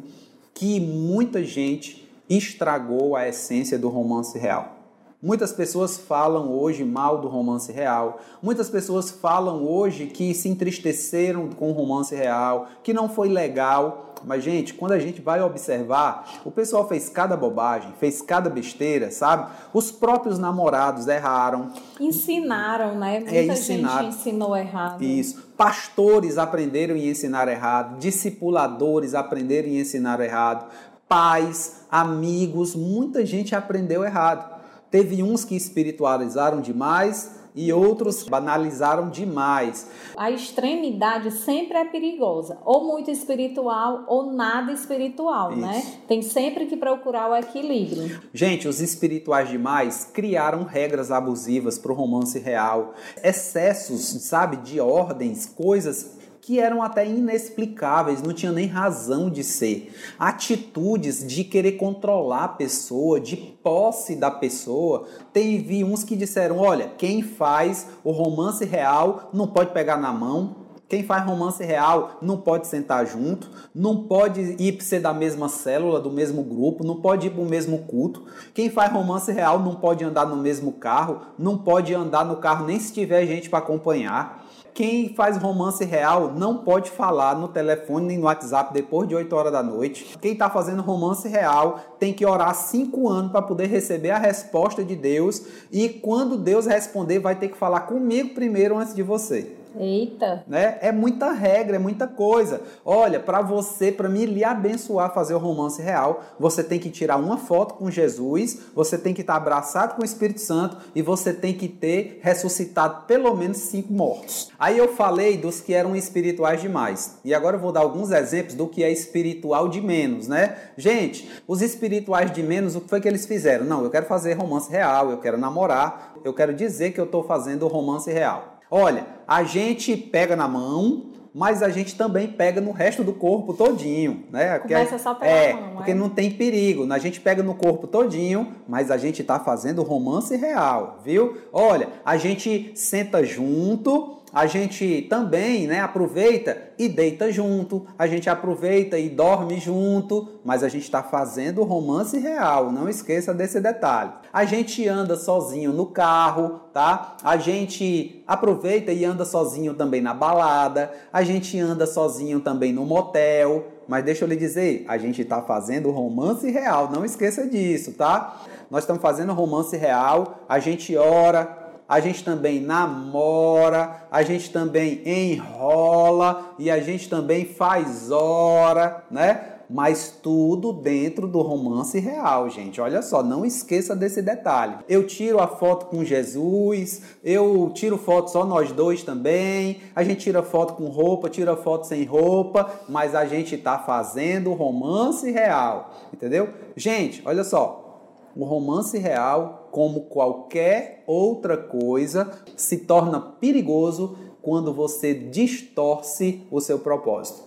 que 0.54 0.80
muita 0.80 1.42
gente 1.42 2.08
estragou 2.28 3.16
a 3.16 3.26
essência 3.28 3.78
do 3.78 3.88
romance 3.88 4.38
real. 4.38 4.78
Muitas 5.20 5.50
pessoas 5.50 5.96
falam 5.96 6.52
hoje 6.52 6.84
mal 6.84 7.20
do 7.20 7.26
romance 7.26 7.72
real. 7.72 8.20
Muitas 8.40 8.70
pessoas 8.70 9.10
falam 9.10 9.66
hoje 9.66 10.06
que 10.06 10.32
se 10.32 10.48
entristeceram 10.48 11.48
com 11.48 11.70
o 11.70 11.72
romance 11.72 12.14
real, 12.14 12.68
que 12.84 12.92
não 12.92 13.08
foi 13.08 13.28
legal. 13.28 14.07
Mas, 14.24 14.42
gente, 14.42 14.74
quando 14.74 14.92
a 14.92 14.98
gente 14.98 15.20
vai 15.20 15.40
observar, 15.40 16.40
o 16.44 16.50
pessoal 16.50 16.86
fez 16.88 17.08
cada 17.08 17.36
bobagem, 17.36 17.92
fez 17.98 18.20
cada 18.20 18.50
besteira, 18.50 19.10
sabe? 19.10 19.50
Os 19.72 19.90
próprios 19.90 20.38
namorados 20.38 21.06
erraram. 21.06 21.72
Ensinaram, 22.00 22.96
né? 22.98 23.16
É, 23.16 23.20
Muita 23.20 23.36
é, 23.36 23.46
ensinaram. 23.46 24.04
gente 24.04 24.16
ensinou 24.16 24.56
errado. 24.56 25.02
Isso. 25.02 25.48
Pastores 25.56 26.38
aprenderam 26.38 26.96
e 26.96 27.08
ensinaram 27.08 27.52
errado. 27.52 27.98
Discipuladores 27.98 29.14
aprenderam 29.14 29.68
e 29.68 29.80
ensinaram 29.80 30.24
errado. 30.24 30.66
Pais, 31.08 31.84
amigos, 31.90 32.74
muita 32.74 33.24
gente 33.24 33.54
aprendeu 33.54 34.04
errado. 34.04 34.58
Teve 34.90 35.22
uns 35.22 35.44
que 35.44 35.54
espiritualizaram 35.54 36.60
demais 36.60 37.37
e 37.54 37.72
outros 37.72 38.22
banalizaram 38.24 39.10
demais. 39.10 39.90
A 40.16 40.30
extremidade 40.30 41.30
sempre 41.30 41.78
é 41.78 41.84
perigosa, 41.84 42.58
ou 42.64 42.84
muito 42.84 43.10
espiritual 43.10 44.04
ou 44.06 44.32
nada 44.32 44.72
espiritual, 44.72 45.56
né? 45.56 45.78
Isso. 45.78 45.90
né? 45.90 45.98
Tem 46.06 46.22
sempre 46.22 46.66
que 46.66 46.76
procurar 46.76 47.30
o 47.30 47.36
equilíbrio. 47.36 48.20
Gente, 48.32 48.68
os 48.68 48.80
espirituais 48.80 49.48
demais 49.48 50.04
criaram 50.04 50.64
regras 50.64 51.10
abusivas 51.10 51.78
para 51.78 51.92
o 51.92 51.94
romance 51.94 52.38
real, 52.38 52.94
excessos, 53.22 54.02
sabe, 54.22 54.56
de 54.58 54.80
ordens, 54.80 55.46
coisas 55.46 56.17
que 56.48 56.58
eram 56.58 56.82
até 56.82 57.06
inexplicáveis, 57.06 58.22
não 58.22 58.32
tinham 58.32 58.54
nem 58.54 58.66
razão 58.66 59.28
de 59.28 59.44
ser. 59.44 59.94
Atitudes 60.18 61.22
de 61.22 61.44
querer 61.44 61.72
controlar 61.72 62.44
a 62.44 62.48
pessoa, 62.48 63.20
de 63.20 63.36
posse 63.36 64.16
da 64.16 64.30
pessoa. 64.30 65.06
Teve 65.30 65.84
uns 65.84 66.02
que 66.02 66.16
disseram: 66.16 66.56
olha, 66.56 66.90
quem 66.96 67.20
faz 67.20 67.88
o 68.02 68.12
romance 68.12 68.64
real 68.64 69.28
não 69.30 69.46
pode 69.46 69.74
pegar 69.74 69.98
na 69.98 70.10
mão, 70.10 70.67
quem 70.88 71.02
faz 71.02 71.22
romance 71.22 71.62
real 71.62 72.16
não 72.22 72.38
pode 72.38 72.66
sentar 72.66 73.06
junto, 73.06 73.50
não 73.74 74.04
pode 74.04 74.40
ir 74.58 74.82
ser 74.82 75.00
da 75.00 75.12
mesma 75.12 75.46
célula, 75.46 76.00
do 76.00 76.10
mesmo 76.10 76.42
grupo, 76.42 76.82
não 76.82 76.96
pode 76.96 77.26
ir 77.26 77.30
para 77.30 77.42
o 77.42 77.48
mesmo 77.48 77.80
culto. 77.80 78.22
Quem 78.54 78.70
faz 78.70 78.90
romance 78.90 79.30
real 79.30 79.58
não 79.58 79.74
pode 79.74 80.02
andar 80.02 80.24
no 80.24 80.36
mesmo 80.36 80.72
carro, 80.72 81.20
não 81.38 81.58
pode 81.58 81.94
andar 81.94 82.24
no 82.24 82.36
carro 82.36 82.64
nem 82.64 82.80
se 82.80 82.90
tiver 82.94 83.26
gente 83.26 83.50
para 83.50 83.58
acompanhar. 83.58 84.46
Quem 84.72 85.12
faz 85.12 85.36
romance 85.36 85.84
real 85.84 86.32
não 86.34 86.58
pode 86.58 86.90
falar 86.90 87.36
no 87.36 87.48
telefone 87.48 88.06
nem 88.06 88.16
no 88.16 88.24
WhatsApp 88.24 88.72
depois 88.72 89.08
de 89.08 89.14
8 89.14 89.34
horas 89.34 89.52
da 89.52 89.62
noite. 89.62 90.16
Quem 90.22 90.32
está 90.32 90.48
fazendo 90.48 90.80
romance 90.82 91.28
real 91.28 91.80
tem 91.98 92.14
que 92.14 92.24
orar 92.24 92.54
5 92.54 93.08
anos 93.08 93.32
para 93.32 93.42
poder 93.42 93.66
receber 93.66 94.10
a 94.10 94.18
resposta 94.18 94.82
de 94.82 94.96
Deus. 94.96 95.42
E 95.70 95.88
quando 95.88 96.38
Deus 96.38 96.64
responder, 96.64 97.18
vai 97.18 97.34
ter 97.34 97.48
que 97.48 97.58
falar 97.58 97.80
comigo 97.80 98.34
primeiro 98.34 98.78
antes 98.78 98.94
de 98.94 99.02
você. 99.02 99.57
Eita! 99.78 100.44
Né? 100.46 100.78
É 100.80 100.92
muita 100.92 101.32
regra, 101.32 101.76
é 101.76 101.78
muita 101.78 102.06
coisa. 102.06 102.60
Olha, 102.84 103.20
para 103.20 103.40
você, 103.40 103.92
para 103.92 104.08
me 104.08 104.26
lhe 104.26 104.44
abençoar, 104.44 105.14
fazer 105.14 105.34
o 105.34 105.38
romance 105.38 105.80
real, 105.80 106.22
você 106.38 106.62
tem 106.64 106.78
que 106.78 106.90
tirar 106.90 107.16
uma 107.16 107.36
foto 107.36 107.74
com 107.74 107.90
Jesus, 107.90 108.60
você 108.74 108.98
tem 108.98 109.14
que 109.14 109.20
estar 109.20 109.36
abraçado 109.36 109.94
com 109.94 110.02
o 110.02 110.04
Espírito 110.04 110.40
Santo 110.40 110.76
e 110.94 111.02
você 111.02 111.32
tem 111.32 111.54
que 111.54 111.68
ter 111.68 112.20
ressuscitado 112.22 113.06
pelo 113.06 113.34
menos 113.34 113.58
cinco 113.58 113.92
mortos. 113.92 114.50
Aí 114.58 114.76
eu 114.76 114.88
falei 114.88 115.36
dos 115.36 115.60
que 115.60 115.72
eram 115.72 115.94
espirituais 115.94 116.60
demais. 116.60 117.18
E 117.24 117.34
agora 117.34 117.56
eu 117.56 117.60
vou 117.60 117.72
dar 117.72 117.80
alguns 117.80 118.10
exemplos 118.10 118.54
do 118.54 118.66
que 118.66 118.82
é 118.82 118.90
espiritual 118.90 119.68
de 119.68 119.80
menos, 119.80 120.28
né? 120.28 120.56
Gente, 120.76 121.28
os 121.46 121.62
espirituais 121.62 122.30
de 122.32 122.42
menos, 122.42 122.74
o 122.74 122.80
que 122.80 122.88
foi 122.88 123.00
que 123.00 123.08
eles 123.08 123.26
fizeram? 123.26 123.64
Não, 123.64 123.84
eu 123.84 123.90
quero 123.90 124.06
fazer 124.06 124.34
romance 124.34 124.70
real, 124.70 125.10
eu 125.10 125.18
quero 125.18 125.38
namorar, 125.38 126.14
eu 126.24 126.34
quero 126.34 126.52
dizer 126.52 126.92
que 126.92 127.00
eu 127.00 127.04
estou 127.04 127.22
fazendo 127.22 127.66
romance 127.68 128.10
real. 128.10 128.57
Olha, 128.70 129.06
a 129.26 129.42
gente 129.44 129.96
pega 129.96 130.36
na 130.36 130.46
mão, 130.46 131.08
mas 131.34 131.62
a 131.62 131.68
gente 131.68 131.94
também 131.94 132.28
pega 132.28 132.60
no 132.60 132.72
resto 132.72 133.04
do 133.04 133.12
corpo 133.12 133.54
todinho, 133.54 134.24
né? 134.30 134.58
Porque, 134.58 134.74
Começa 134.74 134.98
só 134.98 135.14
pela 135.14 135.30
é, 135.30 135.52
mão, 135.52 135.76
porque 135.76 135.92
é? 135.92 135.94
não 135.94 136.08
tem 136.08 136.30
perigo. 136.30 136.90
A 136.92 136.98
gente 136.98 137.20
pega 137.20 137.42
no 137.42 137.54
corpo 137.54 137.86
todinho, 137.86 138.54
mas 138.66 138.90
a 138.90 138.96
gente 138.96 139.22
está 139.22 139.38
fazendo 139.38 139.82
romance 139.82 140.34
real, 140.36 140.98
viu? 141.04 141.38
Olha, 141.52 141.88
a 142.04 142.16
gente 142.16 142.72
senta 142.74 143.24
junto, 143.24 144.17
a 144.38 144.46
gente 144.46 145.02
também 145.10 145.66
né, 145.66 145.80
aproveita 145.80 146.70
e 146.78 146.88
deita 146.88 147.32
junto, 147.32 147.86
a 147.98 148.06
gente 148.06 148.30
aproveita 148.30 148.96
e 148.96 149.08
dorme 149.08 149.58
junto, 149.58 150.28
mas 150.44 150.62
a 150.62 150.68
gente 150.68 150.84
está 150.84 151.02
fazendo 151.02 151.64
romance 151.64 152.16
real, 152.16 152.70
não 152.70 152.88
esqueça 152.88 153.34
desse 153.34 153.60
detalhe. 153.60 154.12
A 154.32 154.44
gente 154.44 154.86
anda 154.86 155.16
sozinho 155.16 155.72
no 155.72 155.86
carro, 155.86 156.60
tá? 156.72 157.16
A 157.24 157.36
gente 157.36 158.22
aproveita 158.28 158.92
e 158.92 159.04
anda 159.04 159.24
sozinho 159.24 159.74
também 159.74 160.00
na 160.00 160.14
balada, 160.14 160.92
a 161.12 161.24
gente 161.24 161.58
anda 161.58 161.84
sozinho 161.84 162.38
também 162.38 162.72
no 162.72 162.86
motel, 162.86 163.66
mas 163.88 164.04
deixa 164.04 164.22
eu 164.22 164.28
lhe 164.28 164.36
dizer, 164.36 164.84
a 164.86 164.96
gente 164.98 165.20
está 165.20 165.42
fazendo 165.42 165.90
romance 165.90 166.48
real, 166.48 166.88
não 166.92 167.04
esqueça 167.04 167.44
disso, 167.44 167.94
tá? 167.94 168.40
Nós 168.70 168.84
estamos 168.84 169.02
fazendo 169.02 169.32
romance 169.32 169.76
real, 169.76 170.44
a 170.48 170.60
gente 170.60 170.94
ora, 170.96 171.57
a 171.88 172.00
gente 172.00 172.22
também 172.22 172.60
namora, 172.60 174.06
a 174.10 174.22
gente 174.22 174.52
também 174.52 175.00
enrola 175.06 176.54
e 176.58 176.70
a 176.70 176.80
gente 176.80 177.08
também 177.08 177.46
faz 177.46 178.10
hora, 178.10 179.04
né? 179.10 179.54
Mas 179.70 180.18
tudo 180.22 180.72
dentro 180.72 181.26
do 181.28 181.42
romance 181.42 181.98
real, 181.98 182.48
gente. 182.48 182.80
Olha 182.80 183.02
só, 183.02 183.22
não 183.22 183.44
esqueça 183.44 183.94
desse 183.94 184.22
detalhe. 184.22 184.76
Eu 184.88 185.06
tiro 185.06 185.40
a 185.40 185.46
foto 185.46 185.86
com 185.86 186.04
Jesus, 186.04 187.02
eu 187.22 187.70
tiro 187.74 187.98
foto 187.98 188.30
só 188.30 188.46
nós 188.46 188.72
dois 188.72 189.02
também. 189.02 189.80
A 189.94 190.02
gente 190.02 190.20
tira 190.20 190.42
foto 190.42 190.74
com 190.74 190.86
roupa, 190.86 191.28
tira 191.28 191.54
foto 191.54 191.86
sem 191.86 192.04
roupa, 192.04 192.80
mas 192.88 193.14
a 193.14 193.26
gente 193.26 193.58
tá 193.58 193.78
fazendo 193.78 194.54
romance 194.54 195.30
real, 195.30 195.90
entendeu? 196.14 196.48
Gente, 196.74 197.22
olha 197.26 197.44
só, 197.44 197.88
o 198.34 198.44
romance 198.44 198.96
real, 198.96 199.57
como 199.78 200.06
qualquer 200.06 201.04
outra 201.06 201.56
coisa, 201.56 202.32
se 202.56 202.78
torna 202.78 203.20
perigoso 203.20 204.18
quando 204.42 204.74
você 204.74 205.14
distorce 205.14 206.42
o 206.50 206.60
seu 206.60 206.80
propósito. 206.80 207.44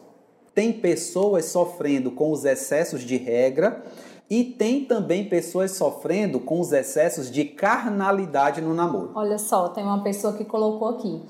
Tem 0.55 0.71
pessoas 0.71 1.43
sofrendo 1.47 2.09
com 2.09 2.31
os 2.31 2.45
excessos 2.45 3.01
de 3.01 3.17
regra 3.17 3.83
e 4.29 4.45
tem 4.45 4.85
também 4.85 5.27
pessoas 5.27 5.71
sofrendo 5.71 6.39
com 6.39 6.61
os 6.61 6.71
excessos 6.71 7.29
de 7.29 7.43
carnalidade 7.43 8.61
no 8.61 8.73
namoro. 8.73 9.11
Olha 9.13 9.37
só, 9.37 9.67
tem 9.67 9.83
uma 9.83 10.01
pessoa 10.01 10.31
que 10.31 10.45
colocou 10.45 10.87
aqui. 10.87 11.21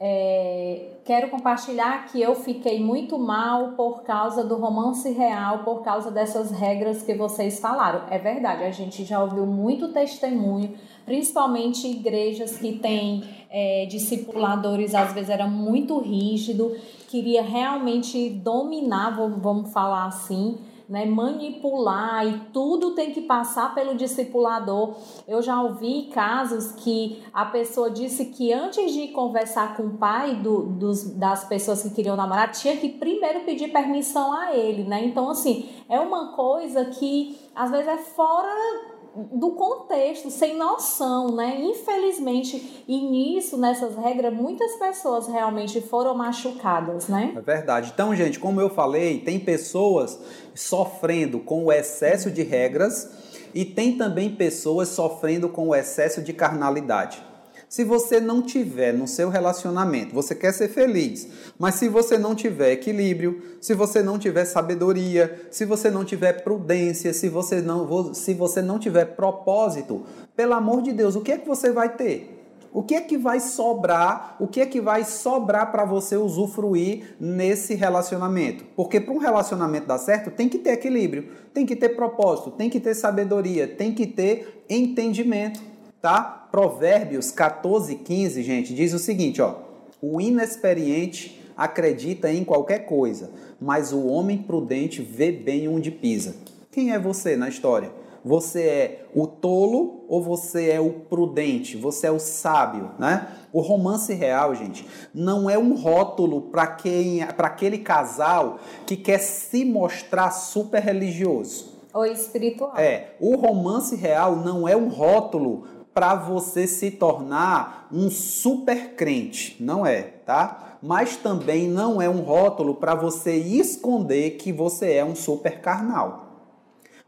É, 0.00 0.90
quero 1.04 1.28
compartilhar 1.28 2.06
que 2.06 2.22
eu 2.22 2.32
fiquei 2.36 2.78
muito 2.78 3.18
mal 3.18 3.72
por 3.72 4.04
causa 4.04 4.44
do 4.44 4.54
romance 4.54 5.10
real, 5.10 5.64
por 5.64 5.82
causa 5.82 6.08
dessas 6.08 6.52
regras 6.52 7.02
que 7.02 7.14
vocês 7.14 7.58
falaram. 7.58 8.02
É 8.08 8.16
verdade, 8.16 8.62
a 8.62 8.70
gente 8.70 9.04
já 9.04 9.20
ouviu 9.20 9.44
muito 9.44 9.88
testemunho, 9.88 10.74
principalmente 11.04 11.88
igrejas 11.88 12.58
que 12.58 12.78
têm 12.78 13.24
é, 13.50 13.86
discipuladores, 13.86 14.94
às 14.94 15.12
vezes 15.12 15.30
era 15.30 15.48
muito 15.48 15.98
rígido, 15.98 16.76
queria 17.08 17.42
realmente 17.42 18.30
dominar, 18.30 19.16
vamos 19.16 19.72
falar 19.72 20.06
assim, 20.06 20.58
né, 20.88 21.04
manipular 21.04 22.26
e 22.26 22.40
tudo 22.52 22.94
tem 22.94 23.12
que 23.12 23.20
passar 23.20 23.74
pelo 23.74 23.94
discipulador. 23.94 24.94
Eu 25.26 25.42
já 25.42 25.60
ouvi 25.60 26.08
casos 26.12 26.72
que 26.72 27.22
a 27.32 27.44
pessoa 27.44 27.90
disse 27.90 28.26
que 28.26 28.52
antes 28.52 28.92
de 28.92 29.08
conversar 29.08 29.76
com 29.76 29.84
o 29.84 29.98
pai 29.98 30.36
do, 30.36 30.62
dos, 30.62 31.04
das 31.14 31.44
pessoas 31.44 31.82
que 31.82 31.90
queriam 31.90 32.16
namorar, 32.16 32.50
tinha 32.52 32.76
que 32.76 32.88
primeiro 32.88 33.40
pedir 33.40 33.68
permissão 33.72 34.32
a 34.32 34.56
ele, 34.56 34.84
né? 34.84 35.04
Então, 35.04 35.28
assim, 35.30 35.68
é 35.88 36.00
uma 36.00 36.32
coisa 36.32 36.86
que 36.86 37.38
às 37.54 37.70
vezes 37.70 37.88
é 37.88 37.98
fora 37.98 38.97
do 39.14 39.52
contexto, 39.52 40.30
sem 40.30 40.56
noção, 40.56 41.34
né? 41.34 41.60
Infelizmente, 41.60 42.84
e 42.86 43.00
nisso, 43.00 43.56
nessas 43.56 43.96
regras, 43.96 44.32
muitas 44.32 44.76
pessoas 44.76 45.26
realmente 45.26 45.80
foram 45.80 46.14
machucadas, 46.14 47.08
né? 47.08 47.32
É 47.36 47.40
verdade. 47.40 47.90
Então, 47.92 48.14
gente, 48.14 48.38
como 48.38 48.60
eu 48.60 48.70
falei, 48.70 49.20
tem 49.20 49.38
pessoas 49.38 50.18
sofrendo 50.54 51.40
com 51.40 51.64
o 51.64 51.72
excesso 51.72 52.30
de 52.30 52.42
regras 52.42 53.10
e 53.54 53.64
tem 53.64 53.96
também 53.96 54.34
pessoas 54.34 54.88
sofrendo 54.88 55.48
com 55.48 55.68
o 55.68 55.74
excesso 55.74 56.22
de 56.22 56.32
carnalidade. 56.32 57.27
Se 57.68 57.84
você 57.84 58.18
não 58.18 58.40
tiver 58.40 58.94
no 58.94 59.06
seu 59.06 59.28
relacionamento, 59.28 60.14
você 60.14 60.34
quer 60.34 60.52
ser 60.52 60.68
feliz, 60.68 61.28
mas 61.58 61.74
se 61.74 61.86
você 61.86 62.16
não 62.16 62.34
tiver 62.34 62.72
equilíbrio, 62.72 63.42
se 63.60 63.74
você 63.74 64.02
não 64.02 64.18
tiver 64.18 64.46
sabedoria, 64.46 65.48
se 65.50 65.66
você 65.66 65.90
não 65.90 66.02
tiver 66.02 66.42
prudência, 66.42 67.12
se 67.12 67.28
você 67.28 67.60
não, 67.60 68.14
se 68.14 68.32
você 68.32 68.62
não 68.62 68.78
tiver 68.78 69.04
propósito, 69.16 70.06
pelo 70.34 70.54
amor 70.54 70.80
de 70.80 70.92
Deus, 70.92 71.14
o 71.14 71.20
que 71.20 71.32
é 71.32 71.36
que 71.36 71.46
você 71.46 71.70
vai 71.70 71.94
ter? 71.94 72.36
O 72.72 72.82
que 72.82 72.94
é 72.94 73.00
que 73.00 73.18
vai 73.18 73.40
sobrar? 73.40 74.36
O 74.40 74.46
que 74.46 74.60
é 74.60 74.66
que 74.66 74.80
vai 74.80 75.04
sobrar 75.04 75.70
para 75.70 75.84
você 75.84 76.16
usufruir 76.16 77.16
nesse 77.20 77.74
relacionamento? 77.74 78.64
Porque 78.76 79.00
para 79.00 79.12
um 79.12 79.18
relacionamento 79.18 79.86
dar 79.86 79.98
certo, 79.98 80.30
tem 80.30 80.48
que 80.48 80.58
ter 80.58 80.70
equilíbrio, 80.70 81.28
tem 81.52 81.66
que 81.66 81.76
ter 81.76 81.90
propósito, 81.90 82.50
tem 82.50 82.70
que 82.70 82.80
ter 82.80 82.94
sabedoria, 82.94 83.66
tem 83.66 83.92
que 83.92 84.06
ter 84.06 84.64
entendimento, 84.68 85.60
tá? 86.00 86.48
Provérbios 86.50 87.30
14, 87.30 87.94
15, 87.96 88.42
gente, 88.42 88.74
diz 88.74 88.92
o 88.92 88.98
seguinte, 88.98 89.42
ó. 89.42 89.54
O 90.00 90.20
inexperiente 90.20 91.42
acredita 91.56 92.32
em 92.32 92.44
qualquer 92.44 92.86
coisa, 92.86 93.30
mas 93.60 93.92
o 93.92 94.06
homem 94.06 94.38
prudente 94.38 95.02
vê 95.02 95.32
bem 95.32 95.68
onde 95.68 95.90
pisa. 95.90 96.36
Quem 96.70 96.92
é 96.92 96.98
você 96.98 97.36
na 97.36 97.48
história? 97.48 97.90
Você 98.24 98.62
é 98.62 99.06
o 99.14 99.26
tolo 99.26 100.04
ou 100.08 100.22
você 100.22 100.70
é 100.70 100.80
o 100.80 100.90
prudente? 100.90 101.76
Você 101.76 102.06
é 102.06 102.10
o 102.10 102.18
sábio, 102.18 102.90
né? 102.98 103.28
O 103.52 103.60
romance 103.60 104.12
real, 104.12 104.54
gente, 104.54 104.86
não 105.14 105.48
é 105.48 105.56
um 105.58 105.74
rótulo 105.74 106.42
para 106.42 106.66
quem, 106.66 107.24
para 107.26 107.48
aquele 107.48 107.78
casal 107.78 108.58
que 108.86 108.96
quer 108.96 109.18
se 109.18 109.64
mostrar 109.64 110.30
super 110.30 110.82
religioso. 110.82 111.78
Ou 111.94 112.04
espiritual. 112.04 112.76
É, 112.76 113.14
o 113.18 113.34
romance 113.36 113.96
real 113.96 114.36
não 114.36 114.68
é 114.68 114.76
um 114.76 114.88
rótulo 114.88 115.64
para 115.98 116.14
você 116.14 116.64
se 116.68 116.92
tornar 116.92 117.88
um 117.90 118.08
super 118.08 118.94
crente, 118.94 119.56
não 119.58 119.84
é, 119.84 120.02
tá? 120.02 120.78
Mas 120.80 121.16
também 121.16 121.66
não 121.66 122.00
é 122.00 122.08
um 122.08 122.20
rótulo 122.20 122.76
para 122.76 122.94
você 122.94 123.34
esconder 123.34 124.36
que 124.36 124.52
você 124.52 124.92
é 124.92 125.04
um 125.04 125.16
super 125.16 125.60
carnal. 125.60 126.52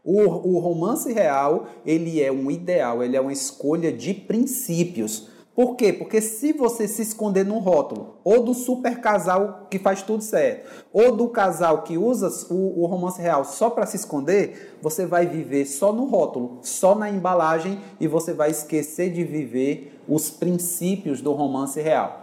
O, 0.03 0.19
o 0.19 0.59
romance 0.59 1.09
real, 1.13 1.67
ele 1.85 2.21
é 2.21 2.29
um 2.33 2.51
ideal, 2.51 3.01
ele 3.01 3.15
é 3.15 3.21
uma 3.21 3.31
escolha 3.31 3.93
de 3.93 4.13
princípios. 4.13 5.29
Por 5.53 5.75
quê? 5.75 5.91
Porque 5.91 6.21
se 6.21 6.53
você 6.53 6.87
se 6.87 7.01
esconder 7.01 7.45
num 7.45 7.59
rótulo, 7.59 8.15
ou 8.23 8.41
do 8.41 8.53
super 8.53 9.01
casal 9.01 9.67
que 9.69 9.77
faz 9.77 10.01
tudo 10.01 10.23
certo, 10.23 10.85
ou 10.93 11.13
do 11.13 11.27
casal 11.27 11.81
que 11.81 11.97
usa 11.97 12.29
o, 12.49 12.81
o 12.81 12.85
romance 12.85 13.21
real 13.21 13.43
só 13.43 13.69
para 13.69 13.85
se 13.85 13.97
esconder, 13.97 14.77
você 14.81 15.05
vai 15.05 15.25
viver 15.25 15.65
só 15.65 15.91
no 15.91 16.05
rótulo, 16.05 16.59
só 16.61 16.95
na 16.95 17.09
embalagem 17.09 17.79
e 17.99 18.07
você 18.07 18.33
vai 18.33 18.49
esquecer 18.49 19.11
de 19.11 19.25
viver 19.25 20.01
os 20.07 20.29
princípios 20.29 21.19
do 21.19 21.33
romance 21.33 21.81
real. 21.81 22.19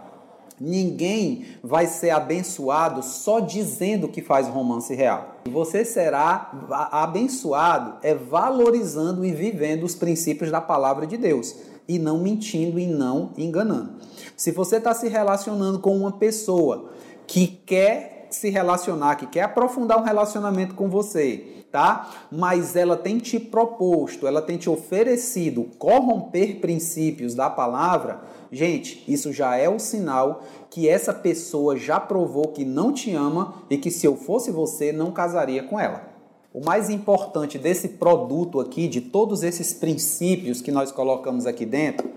Ninguém 0.59 1.45
vai 1.63 1.85
ser 1.85 2.09
abençoado 2.09 3.01
só 3.01 3.39
dizendo 3.39 4.09
que 4.09 4.21
faz 4.21 4.47
romance 4.47 4.93
real. 4.93 5.35
Você 5.49 5.85
será 5.85 6.51
abençoado 6.91 7.97
é 8.01 8.13
valorizando 8.13 9.23
e 9.23 9.31
vivendo 9.31 9.83
os 9.83 9.95
princípios 9.95 10.51
da 10.51 10.59
palavra 10.59 11.07
de 11.07 11.15
Deus 11.15 11.55
e 11.89 11.97
não 11.97 12.19
mentindo 12.19 12.79
e 12.79 12.85
não 12.85 13.31
enganando. 13.35 13.93
Se 14.37 14.51
você 14.51 14.77
está 14.77 14.93
se 14.93 15.07
relacionando 15.07 15.79
com 15.79 15.97
uma 15.97 16.11
pessoa 16.11 16.91
que 17.25 17.47
quer 17.47 18.27
se 18.29 18.49
relacionar, 18.51 19.15
que 19.15 19.25
quer 19.25 19.41
aprofundar 19.41 19.97
um 19.97 20.03
relacionamento 20.03 20.75
com 20.75 20.87
você, 20.87 21.65
tá? 21.71 22.27
Mas 22.31 22.75
ela 22.75 22.95
tem 22.95 23.17
te 23.17 23.39
proposto, 23.39 24.27
ela 24.27 24.41
tem 24.41 24.55
te 24.55 24.69
oferecido 24.69 25.65
corromper 25.79 26.59
princípios 26.59 27.33
da 27.33 27.49
palavra, 27.49 28.21
gente, 28.51 29.03
isso 29.07 29.33
já 29.33 29.55
é 29.55 29.67
um 29.67 29.79
sinal 29.79 30.43
que 30.69 30.87
essa 30.87 31.11
pessoa 31.11 31.75
já 31.75 31.99
provou 31.99 32.49
que 32.49 32.63
não 32.63 32.93
te 32.93 33.13
ama 33.15 33.55
e 33.67 33.77
que 33.77 33.89
se 33.89 34.05
eu 34.05 34.15
fosse 34.15 34.51
você, 34.51 34.91
não 34.91 35.11
casaria 35.11 35.63
com 35.63 35.79
ela. 35.79 36.08
O 36.51 36.65
mais 36.65 36.89
importante 36.89 37.59
desse 37.59 37.89
produto 37.89 38.59
aqui, 38.59 38.87
de 38.87 39.01
todos 39.01 39.43
esses 39.43 39.71
princípios 39.71 40.61
que 40.61 40.71
nós 40.71 40.91
colocamos 40.91 41.45
aqui 41.45 41.63
dentro, 41.63 42.09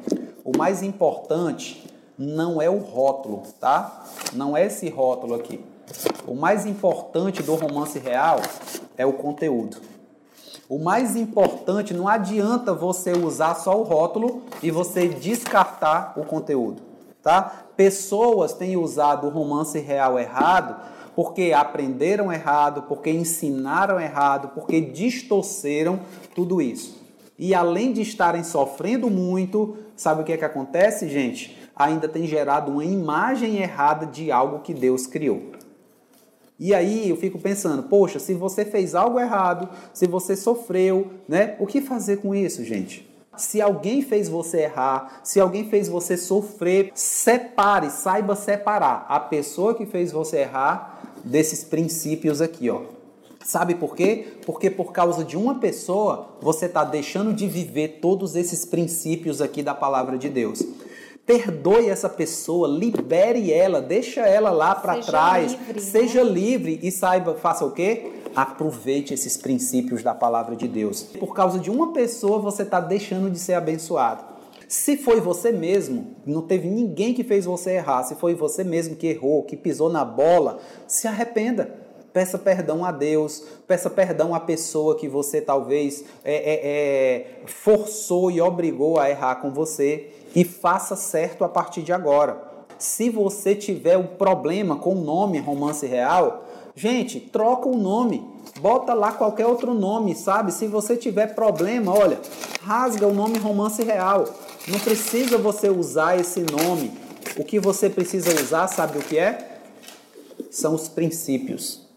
o 0.42 0.56
mais 0.56 0.82
importante 0.82 1.86
não 2.16 2.60
é 2.60 2.70
o 2.70 2.78
rótulo, 2.78 3.42
tá? 3.60 4.06
Não 4.32 4.56
é 4.56 4.64
esse 4.64 4.88
rótulo 4.88 5.34
aqui. 5.34 5.62
O 6.26 6.34
mais 6.34 6.64
importante 6.64 7.42
do 7.42 7.54
romance 7.54 7.98
real 7.98 8.40
é 8.96 9.04
o 9.04 9.12
conteúdo. 9.12 9.76
O 10.66 10.78
mais 10.78 11.14
importante, 11.14 11.92
não 11.92 12.08
adianta 12.08 12.72
você 12.72 13.12
usar 13.12 13.54
só 13.56 13.78
o 13.78 13.82
rótulo 13.82 14.44
e 14.62 14.70
você 14.70 15.08
descartar 15.08 16.14
o 16.16 16.24
conteúdo, 16.24 16.80
tá? 17.22 17.66
Pessoas 17.76 18.54
têm 18.54 18.78
usado 18.78 19.26
o 19.26 19.30
romance 19.30 19.78
real 19.78 20.18
errado 20.18 21.01
porque 21.14 21.52
aprenderam 21.52 22.32
errado, 22.32 22.82
porque 22.82 23.10
ensinaram 23.10 24.00
errado, 24.00 24.48
porque 24.54 24.80
distorceram 24.80 26.00
tudo 26.34 26.60
isso. 26.60 27.02
E 27.38 27.54
além 27.54 27.92
de 27.92 28.02
estarem 28.02 28.44
sofrendo 28.44 29.10
muito, 29.10 29.76
sabe 29.96 30.22
o 30.22 30.24
que 30.24 30.32
é 30.32 30.36
que 30.36 30.44
acontece, 30.44 31.08
gente? 31.08 31.58
Ainda 31.74 32.08
tem 32.08 32.26
gerado 32.26 32.70
uma 32.70 32.84
imagem 32.84 33.56
errada 33.56 34.06
de 34.06 34.30
algo 34.30 34.60
que 34.60 34.72
Deus 34.72 35.06
criou. 35.06 35.52
E 36.58 36.72
aí 36.72 37.08
eu 37.08 37.16
fico 37.16 37.40
pensando, 37.40 37.82
poxa, 37.82 38.20
se 38.20 38.34
você 38.34 38.64
fez 38.64 38.94
algo 38.94 39.18
errado, 39.18 39.68
se 39.92 40.06
você 40.06 40.36
sofreu, 40.36 41.10
né? 41.28 41.56
O 41.58 41.66
que 41.66 41.80
fazer 41.80 42.18
com 42.18 42.32
isso, 42.32 42.64
gente? 42.64 43.10
Se 43.36 43.60
alguém 43.60 44.02
fez 44.02 44.28
você 44.28 44.60
errar, 44.60 45.20
se 45.24 45.40
alguém 45.40 45.68
fez 45.68 45.88
você 45.88 46.16
sofrer, 46.16 46.92
separe, 46.94 47.90
saiba 47.90 48.36
separar 48.36 49.06
a 49.08 49.18
pessoa 49.18 49.74
que 49.74 49.86
fez 49.86 50.12
você 50.12 50.40
errar 50.42 50.91
desses 51.24 51.64
princípios 51.64 52.40
aqui, 52.40 52.70
ó. 52.70 52.82
Sabe 53.44 53.74
por 53.74 53.96
quê? 53.96 54.26
Porque 54.46 54.70
por 54.70 54.92
causa 54.92 55.24
de 55.24 55.36
uma 55.36 55.56
pessoa, 55.56 56.36
você 56.40 56.66
está 56.66 56.84
deixando 56.84 57.32
de 57.32 57.46
viver 57.46 57.98
todos 58.00 58.36
esses 58.36 58.64
princípios 58.64 59.40
aqui 59.40 59.62
da 59.62 59.74
palavra 59.74 60.16
de 60.16 60.28
Deus. 60.28 60.62
Perdoe 61.26 61.88
essa 61.88 62.08
pessoa, 62.08 62.68
libere 62.68 63.52
ela, 63.52 63.80
deixa 63.80 64.22
ela 64.22 64.50
lá 64.50 64.74
para 64.74 64.98
trás, 64.98 65.52
livre, 65.52 65.80
seja 65.80 66.24
né? 66.24 66.30
livre 66.30 66.80
e 66.82 66.90
saiba, 66.90 67.34
faça 67.34 67.64
o 67.64 67.70
quê? 67.70 68.12
Aproveite 68.34 69.14
esses 69.14 69.36
princípios 69.36 70.02
da 70.02 70.14
palavra 70.14 70.56
de 70.56 70.66
Deus. 70.66 71.02
Por 71.02 71.34
causa 71.34 71.58
de 71.58 71.70
uma 71.70 71.92
pessoa, 71.92 72.38
você 72.38 72.62
está 72.62 72.80
deixando 72.80 73.30
de 73.30 73.38
ser 73.38 73.54
abençoado. 73.54 74.31
Se 74.72 74.96
foi 74.96 75.20
você 75.20 75.52
mesmo, 75.52 76.16
não 76.24 76.40
teve 76.40 76.66
ninguém 76.66 77.12
que 77.12 77.22
fez 77.22 77.44
você 77.44 77.72
errar, 77.72 78.04
se 78.04 78.14
foi 78.14 78.34
você 78.34 78.64
mesmo 78.64 78.96
que 78.96 79.06
errou, 79.06 79.42
que 79.42 79.54
pisou 79.54 79.90
na 79.90 80.02
bola, 80.02 80.60
se 80.86 81.06
arrependa. 81.06 81.74
Peça 82.10 82.38
perdão 82.38 82.82
a 82.82 82.90
Deus, 82.90 83.44
peça 83.68 83.90
perdão 83.90 84.34
à 84.34 84.40
pessoa 84.40 84.96
que 84.96 85.06
você 85.06 85.42
talvez 85.42 86.06
é, 86.24 86.34
é, 86.34 86.60
é, 86.64 87.26
forçou 87.44 88.30
e 88.30 88.40
obrigou 88.40 88.98
a 88.98 89.10
errar 89.10 89.42
com 89.42 89.52
você 89.52 90.10
e 90.34 90.42
faça 90.42 90.96
certo 90.96 91.44
a 91.44 91.50
partir 91.50 91.82
de 91.82 91.92
agora. 91.92 92.42
Se 92.78 93.10
você 93.10 93.54
tiver 93.54 93.98
um 93.98 94.06
problema 94.06 94.76
com 94.76 94.94
o 94.94 95.04
nome 95.04 95.38
Romance 95.38 95.86
Real, 95.86 96.44
gente, 96.74 97.20
troca 97.20 97.68
o 97.68 97.76
nome, 97.76 98.26
bota 98.58 98.94
lá 98.94 99.12
qualquer 99.12 99.46
outro 99.46 99.74
nome, 99.74 100.14
sabe? 100.14 100.50
Se 100.50 100.66
você 100.66 100.96
tiver 100.96 101.34
problema, 101.34 101.92
olha, 101.92 102.18
rasga 102.62 103.06
o 103.06 103.12
nome 103.12 103.36
Romance 103.36 103.82
Real. 103.82 104.24
Não 104.68 104.78
precisa 104.78 105.36
você 105.38 105.68
usar 105.68 106.20
esse 106.20 106.40
nome. 106.40 106.92
O 107.36 107.44
que 107.44 107.58
você 107.58 107.90
precisa 107.90 108.32
usar, 108.40 108.68
sabe 108.68 108.98
o 108.98 109.02
que 109.02 109.18
é? 109.18 109.60
São 110.50 110.74
os 110.74 110.88
princípios. 110.88 111.88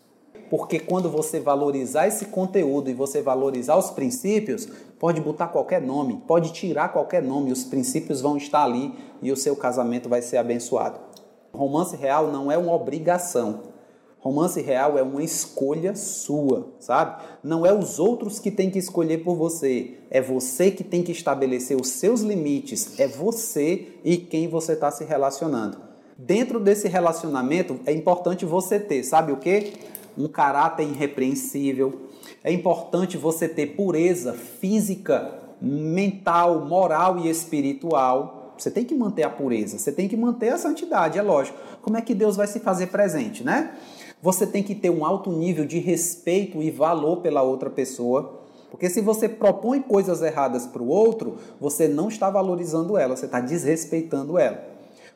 Porque 0.49 0.79
quando 0.79 1.09
você 1.09 1.39
valorizar 1.39 2.07
esse 2.07 2.25
conteúdo 2.25 2.89
e 2.89 2.93
você 2.93 3.21
valorizar 3.21 3.75
os 3.75 3.91
princípios, 3.91 4.67
pode 4.99 5.21
botar 5.21 5.47
qualquer 5.47 5.81
nome, 5.81 6.23
pode 6.27 6.53
tirar 6.53 6.89
qualquer 6.89 7.21
nome, 7.21 7.51
os 7.51 7.63
princípios 7.63 8.21
vão 8.21 8.37
estar 8.37 8.63
ali 8.63 8.93
e 9.21 9.31
o 9.31 9.37
seu 9.37 9.55
casamento 9.55 10.09
vai 10.09 10.21
ser 10.21 10.37
abençoado. 10.37 10.99
Romance 11.53 11.95
real 11.95 12.31
não 12.31 12.51
é 12.51 12.57
uma 12.57 12.73
obrigação. 12.73 13.74
Romance 14.25 14.59
real 14.59 14.97
é 14.97 15.03
uma 15.03 15.21
escolha 15.21 15.95
sua, 15.95 16.73
sabe? 16.79 17.21
Não 17.43 17.63
é 17.63 17.71
os 17.71 17.99
outros 17.99 18.39
que 18.39 18.49
têm 18.49 18.71
que 18.71 18.79
escolher 18.79 19.19
por 19.19 19.35
você. 19.35 19.99
É 20.09 20.19
você 20.19 20.71
que 20.71 20.83
tem 20.83 21.03
que 21.03 21.11
estabelecer 21.11 21.79
os 21.79 21.89
seus 21.89 22.21
limites. 22.21 22.99
É 22.99 23.07
você 23.07 23.89
e 24.03 24.17
quem 24.17 24.47
você 24.47 24.73
está 24.73 24.89
se 24.89 25.03
relacionando. 25.03 25.77
Dentro 26.17 26.59
desse 26.59 26.87
relacionamento 26.87 27.79
é 27.85 27.91
importante 27.91 28.45
você 28.45 28.79
ter, 28.79 29.03
sabe 29.03 29.31
o 29.31 29.37
que? 29.37 29.73
um 30.17 30.27
caráter 30.27 30.83
irrepreensível. 30.83 32.07
É 32.43 32.51
importante 32.51 33.17
você 33.17 33.47
ter 33.47 33.75
pureza 33.75 34.33
física, 34.33 35.39
mental, 35.61 36.65
moral 36.65 37.19
e 37.19 37.29
espiritual. 37.29 38.55
Você 38.57 38.71
tem 38.71 38.85
que 38.85 38.95
manter 38.95 39.23
a 39.23 39.29
pureza, 39.29 39.77
você 39.77 39.91
tem 39.91 40.07
que 40.07 40.15
manter 40.15 40.49
a 40.49 40.57
santidade, 40.57 41.19
é 41.19 41.21
lógico. 41.21 41.57
Como 41.81 41.97
é 41.97 42.01
que 42.01 42.15
Deus 42.15 42.35
vai 42.35 42.47
se 42.47 42.59
fazer 42.59 42.87
presente, 42.87 43.43
né? 43.43 43.75
Você 44.25 44.47
tem 44.47 44.63
que 44.63 44.73
ter 44.73 44.89
um 44.89 45.05
alto 45.05 45.31
nível 45.31 45.65
de 45.65 45.77
respeito 45.77 46.59
e 46.59 46.71
valor 46.71 47.17
pela 47.17 47.43
outra 47.43 47.69
pessoa. 47.69 48.41
Porque 48.71 48.89
se 48.89 48.99
você 48.99 49.29
propõe 49.29 49.79
coisas 49.83 50.19
erradas 50.23 50.65
para 50.65 50.81
o 50.81 50.87
outro, 50.87 51.37
você 51.61 51.87
não 51.87 52.07
está 52.07 52.27
valorizando 52.27 52.97
ela, 52.97 53.15
você 53.15 53.27
está 53.27 53.39
desrespeitando 53.39 54.39
ela. 54.39 54.65